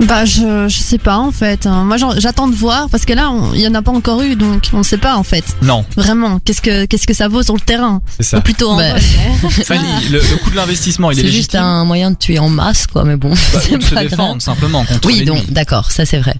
Bah 0.06 0.24
je 0.24 0.66
je 0.66 0.78
sais 0.78 0.96
pas 0.96 1.18
en 1.18 1.30
fait. 1.30 1.66
hein. 1.66 1.84
Moi 1.84 1.98
j'attends 2.16 2.48
de 2.48 2.54
voir 2.54 2.88
parce 2.88 3.04
que 3.04 3.12
là 3.12 3.30
il 3.52 3.60
y 3.60 3.68
en 3.68 3.74
a 3.74 3.82
pas 3.82 3.90
encore 3.92 4.22
eu 4.22 4.34
donc 4.34 4.70
on 4.72 4.82
sait 4.82 4.96
pas 4.96 5.14
en 5.16 5.22
fait. 5.22 5.44
Non, 5.60 5.84
Vraiment 5.94 6.38
qu'est-ce 6.42 6.62
que 6.62 6.86
qu'est-ce 6.86 7.06
que 7.06 7.12
ça 7.12 7.28
vaut 7.28 7.42
sur 7.42 7.52
le 7.54 7.60
terrain? 7.60 8.00
C'est 8.16 8.22
ça. 8.22 8.38
Ou 8.38 8.40
plutôt 8.40 8.70
en 8.70 8.76
Bah, 8.78 8.94
mais- 8.94 9.50
Fanny, 9.64 10.08
le, 10.10 10.18
le 10.20 10.36
coût 10.42 10.50
de 10.50 10.56
l'investissement, 10.56 11.10
il 11.10 11.18
est, 11.18 11.22
C'est 11.22 11.28
juste 11.30 11.54
un 11.54 11.84
moyen 11.84 12.12
de 12.12 12.16
tuer 12.16 12.38
en 12.38 12.48
masse, 12.48 12.86
quoi, 12.86 13.04
mais 13.04 13.16
bon, 13.16 13.28
Bah, 13.52 13.60
c'est 13.62 13.76
de 13.76 13.82
se 13.82 13.90
pas 13.90 13.96
grave. 13.96 14.08
défendre 14.08 14.40
simplement 14.40 14.86
contre 14.86 15.06
Oui, 15.06 15.22
donc 15.26 15.50
d'accord, 15.50 15.90
ça 15.90 16.06
c'est 16.06 16.18
vrai. 16.18 16.34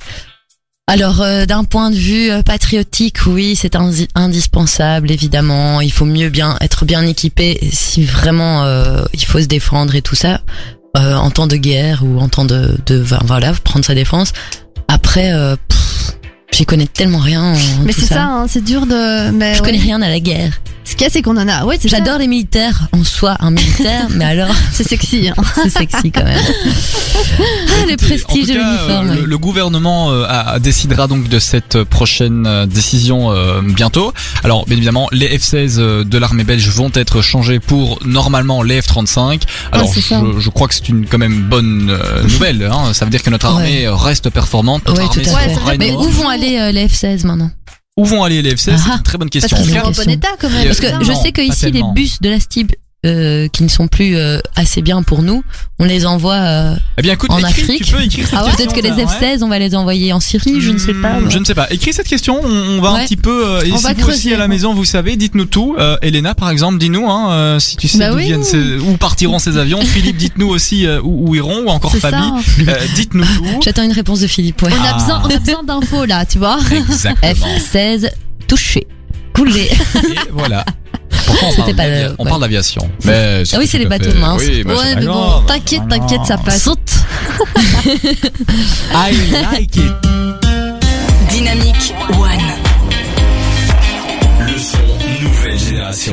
Alors, 0.93 1.21
euh, 1.23 1.47
d'un 1.47 1.63
point 1.63 1.91
de 1.91 1.95
vue 1.95 2.33
euh, 2.33 2.43
patriotique, 2.43 3.19
oui, 3.27 3.55
c'est 3.55 3.77
indi- 3.77 4.09
indispensable, 4.17 5.13
évidemment. 5.13 5.81
Il 5.81 5.93
faut 5.93 6.05
mieux 6.05 6.31
bien 6.31 6.57
être 6.61 6.85
bien 6.85 7.07
équipé 7.07 7.61
si 7.73 8.03
vraiment 8.03 8.65
euh, 8.65 9.05
il 9.15 9.25
faut 9.25 9.39
se 9.41 9.47
défendre 9.47 9.95
et 9.95 10.03
tout 10.03 10.17
ça 10.17 10.41
en 10.97 11.31
temps 11.31 11.47
de 11.47 11.55
guerre 11.55 12.03
ou 12.03 12.19
en 12.19 12.29
temps 12.29 12.45
de, 12.45 12.77
de 12.87 12.97
voilà, 13.25 13.53
prendre 13.53 13.85
sa 13.85 13.95
défense. 13.95 14.33
Après, 14.89 15.33
j'y 16.53 16.65
connais 16.67 16.87
tellement 16.87 17.19
rien. 17.19 17.55
En 17.55 17.85
Mais 17.85 17.93
c'est 17.93 18.07
ça, 18.07 18.25
hein, 18.25 18.47
c'est 18.49 18.65
dur 18.65 18.87
de. 18.87 19.31
Mais 19.31 19.55
Je 19.55 19.61
ouais. 19.61 19.67
connais 19.71 19.83
rien 19.83 20.01
à 20.03 20.09
la 20.09 20.21
guerre. 20.21 20.61
Ce 20.83 20.97
qu'il 20.97 21.03
y 21.03 21.07
a, 21.07 21.11
c'est 21.11 21.23
qu'on 21.23 21.37
en 21.37 21.47
a. 21.47 21.65
Ouais. 21.67 21.79
J'adore 21.85 22.19
les 22.19 22.27
militaires 22.27 22.89
en 22.93 23.05
soi, 23.05 23.37
un 23.39 23.53
militaire, 23.53 24.09
mais 24.11 24.25
alors 24.25 24.49
C'est 24.73 24.83
sexy. 24.89 25.29
Hein. 25.29 25.41
c'est 25.63 25.71
sexy 25.71 26.11
quand 26.11 26.25
même. 26.25 26.41
Ah, 27.39 27.87
le 27.89 27.97
prestige 27.97 28.47
de 28.49 28.55
l'uniforme. 28.55 29.11
euh, 29.11 29.15
Le, 29.21 29.25
le 29.27 29.39
gouvernement 29.39 30.11
euh, 30.11 30.25
a- 30.29 30.59
décidera 30.59 31.07
donc 31.07 31.29
de 31.29 31.39
cette 31.39 31.77
euh, 31.77 31.85
prochaine 31.85 32.45
euh, 32.47 32.67
décision 32.67 33.31
euh, 33.31 33.61
bientôt. 33.63 34.13
Alors, 34.43 34.65
bien 34.67 34.77
évidemment, 34.77 35.09
les 35.13 35.29
F-16 35.39 35.77
euh, 35.79 36.03
de 36.05 36.19
l'armée 36.19 36.45
belge 36.45 36.69
vont 36.71 36.91
être 36.95 37.21
changés 37.23 37.61
pour 37.61 38.01
normalement 38.05 38.63
les 38.63 38.81
F-35. 38.81 39.43
Alors, 39.71 39.89
c'est 39.93 40.01
ça. 40.01 40.21
je, 40.35 40.41
je 40.41 40.51
crois 40.51 40.67
que 40.67 40.75
c'est 40.75 40.89
une 40.89 41.07
quand 41.07 41.19
même 41.19 41.43
bonne 41.43 41.91
euh, 41.91 42.23
nouvelle. 42.25 42.69
Hein. 42.73 42.93
Ça 42.95 43.05
veut 43.05 43.11
dire 43.13 43.23
que 43.23 43.31
notre 43.31 43.47
armée 43.47 43.87
reste 43.87 44.31
performante. 44.31 44.89
Notre 44.89 45.03
Ouais, 45.03 45.23
tout 45.23 45.31
armée. 45.31 45.77
Mais 45.79 45.93
où 45.93 46.03
vont 46.03 46.29
aller 46.29 46.40
euh, 46.61 46.73
les 46.73 46.87
F-16 46.89 47.27
maintenant 47.27 47.51
Où 47.97 48.05
vont 48.05 48.23
aller 48.25 48.41
les 48.43 48.55
F-16 48.55 48.77
C'est 48.77 48.91
Ah. 48.91 48.95
une 48.97 49.03
très 49.03 49.19
bonne 49.19 49.29
Parce 49.31 49.43
question. 49.45 49.57
qu'ils 49.59 49.73
Bonne 49.75 49.95
sont 49.95 50.01
en 50.01 50.05
bon 50.05 50.11
état 50.11 50.29
quand 50.41 50.51
même. 50.51 50.67
Parce 50.67 50.81
que 50.81 50.87
je 51.05 51.13
sais 51.13 51.33
que 51.33 51.43
ici 51.43 51.71
les 51.71 51.83
bus 51.95 52.21
de 52.21 52.29
la 52.31 52.41
STIB 52.41 52.73
euh, 53.07 53.49
qui 53.49 53.63
ne 53.63 53.69
sont 53.69 53.89
plus 53.89 54.15
euh, 54.17 54.41
assez 54.57 54.83
bien 54.83 55.03
pour 55.03 55.23
nous, 55.23 55.43
on 55.79 55.85
les 55.87 56.05
envoie 56.05 56.35
euh, 56.35 56.75
Eh 56.99 57.03
bien, 57.03 57.15
écoute, 57.15 57.31
en 57.31 57.39
écris, 57.39 57.49
Afrique. 57.63 57.85
tu 57.85 57.95
peux 57.95 58.03
écrire 58.03 58.27
cette 58.27 58.39
Ah 58.39 58.45
ouais, 58.45 58.53
peut-être 58.55 58.75
que 58.75 58.81
les 58.81 58.91
ça, 58.91 58.95
ouais. 58.97 59.05
F-16 59.39 59.43
on 59.43 59.49
va 59.49 59.59
les 59.59 59.75
envoyer 59.75 60.13
en 60.13 60.21
Syrie, 60.21 60.61
je 60.61 60.71
ne 60.71 60.77
sais 60.79 60.93
pas. 60.93 61.15
Hmm, 61.15 61.21
moi. 61.23 61.31
Je 61.31 61.39
ne 61.39 61.45
sais 61.47 61.55
pas. 61.55 61.67
Écris 61.73 61.95
cette 61.95 62.09
question. 62.09 62.39
On, 62.45 62.49
on 62.79 62.81
va 62.83 62.91
un 62.91 63.05
petit 63.07 63.17
peu. 63.17 63.47
euh, 63.47 63.63
et 63.65 63.73
On 63.73 63.79
si 63.79 63.85
va 63.85 63.95
vous 63.95 64.01
aussi 64.01 64.19
creuser. 64.21 64.35
à 64.35 64.39
la 64.39 64.49
maison, 64.49 64.75
vous 64.75 64.85
savez, 64.85 65.17
dites-nous 65.17 65.47
tout. 65.47 65.77
Euh, 65.79 65.97
Elena, 66.03 66.35
par 66.35 66.51
exemple, 66.51 66.77
dis-nous 66.79 67.09
hein, 67.11 67.33
euh, 67.33 67.59
si 67.59 67.77
tu 67.79 67.89
sais 67.89 67.99
Bah 67.99 68.11
d'où 68.11 68.17
oui. 68.17 68.27
viennent 68.27 68.45
ces, 68.45 68.77
où 68.77 68.97
partiront 68.99 69.39
ces 69.39 69.57
avions. 69.57 69.81
Philippe, 69.85 70.19
dites-nous 70.19 70.49
aussi 70.49 70.87
euh, 70.87 71.01
où, 71.03 71.31
où 71.31 71.35
iront, 71.35 71.63
ou 71.65 71.69
encore 71.69 71.97
Fabi. 71.97 72.17
Euh, 72.69 72.75
dites-nous 72.97 73.25
tout. 73.25 73.45
J'attends 73.65 73.83
une 73.85 73.93
réponse 73.93 74.21
de 74.21 74.27
Philippe. 74.27 74.61
Ouais. 74.61 74.71
On 74.79 74.85
a 74.85 74.89
Ah. 74.91 74.99
besoin, 74.99 75.23
on 75.25 75.35
a 75.35 75.39
besoin 75.39 75.63
d'infos 75.63 76.05
là, 76.05 76.27
tu 76.27 76.37
vois. 76.39 76.59
Exactement. 76.71 77.47
F-16 77.57 78.11
touché, 78.47 78.87
coulé. 79.35 79.71
Et 79.95 80.17
voilà. 80.33 80.67
On 81.31 81.35
parle 81.55 81.55
pas 81.57 81.73
d'avia- 81.73 82.09
le- 82.09 82.15
On 82.19 82.25
ouais. 82.25 82.29
parle 82.31 82.41
d'aviation. 82.43 82.91
Mais 83.05 83.43
Ah 83.53 83.57
oui, 83.59 83.67
c'est 83.67 83.79
les 83.79 83.87
bateaux 83.87 84.11
fait- 84.11 84.19
minces. 84.19 84.41
Oui, 84.43 84.63
mais 84.67 84.75
ouais, 84.75 84.95
mais 84.97 85.07
bon, 85.07 85.41
t'inquiète, 85.47 85.89
t'inquiète, 85.89 86.25
ça 86.27 86.37
passe. 86.39 86.63
Saute. 86.63 86.79
I 88.93 89.13
like 89.53 89.77
it. 89.77 89.93
Dynamique 91.31 91.95
One. 92.11 92.41
Le 94.47 94.59
son 94.59 94.79
nouvelle 95.23 95.59
génération. 95.59 96.13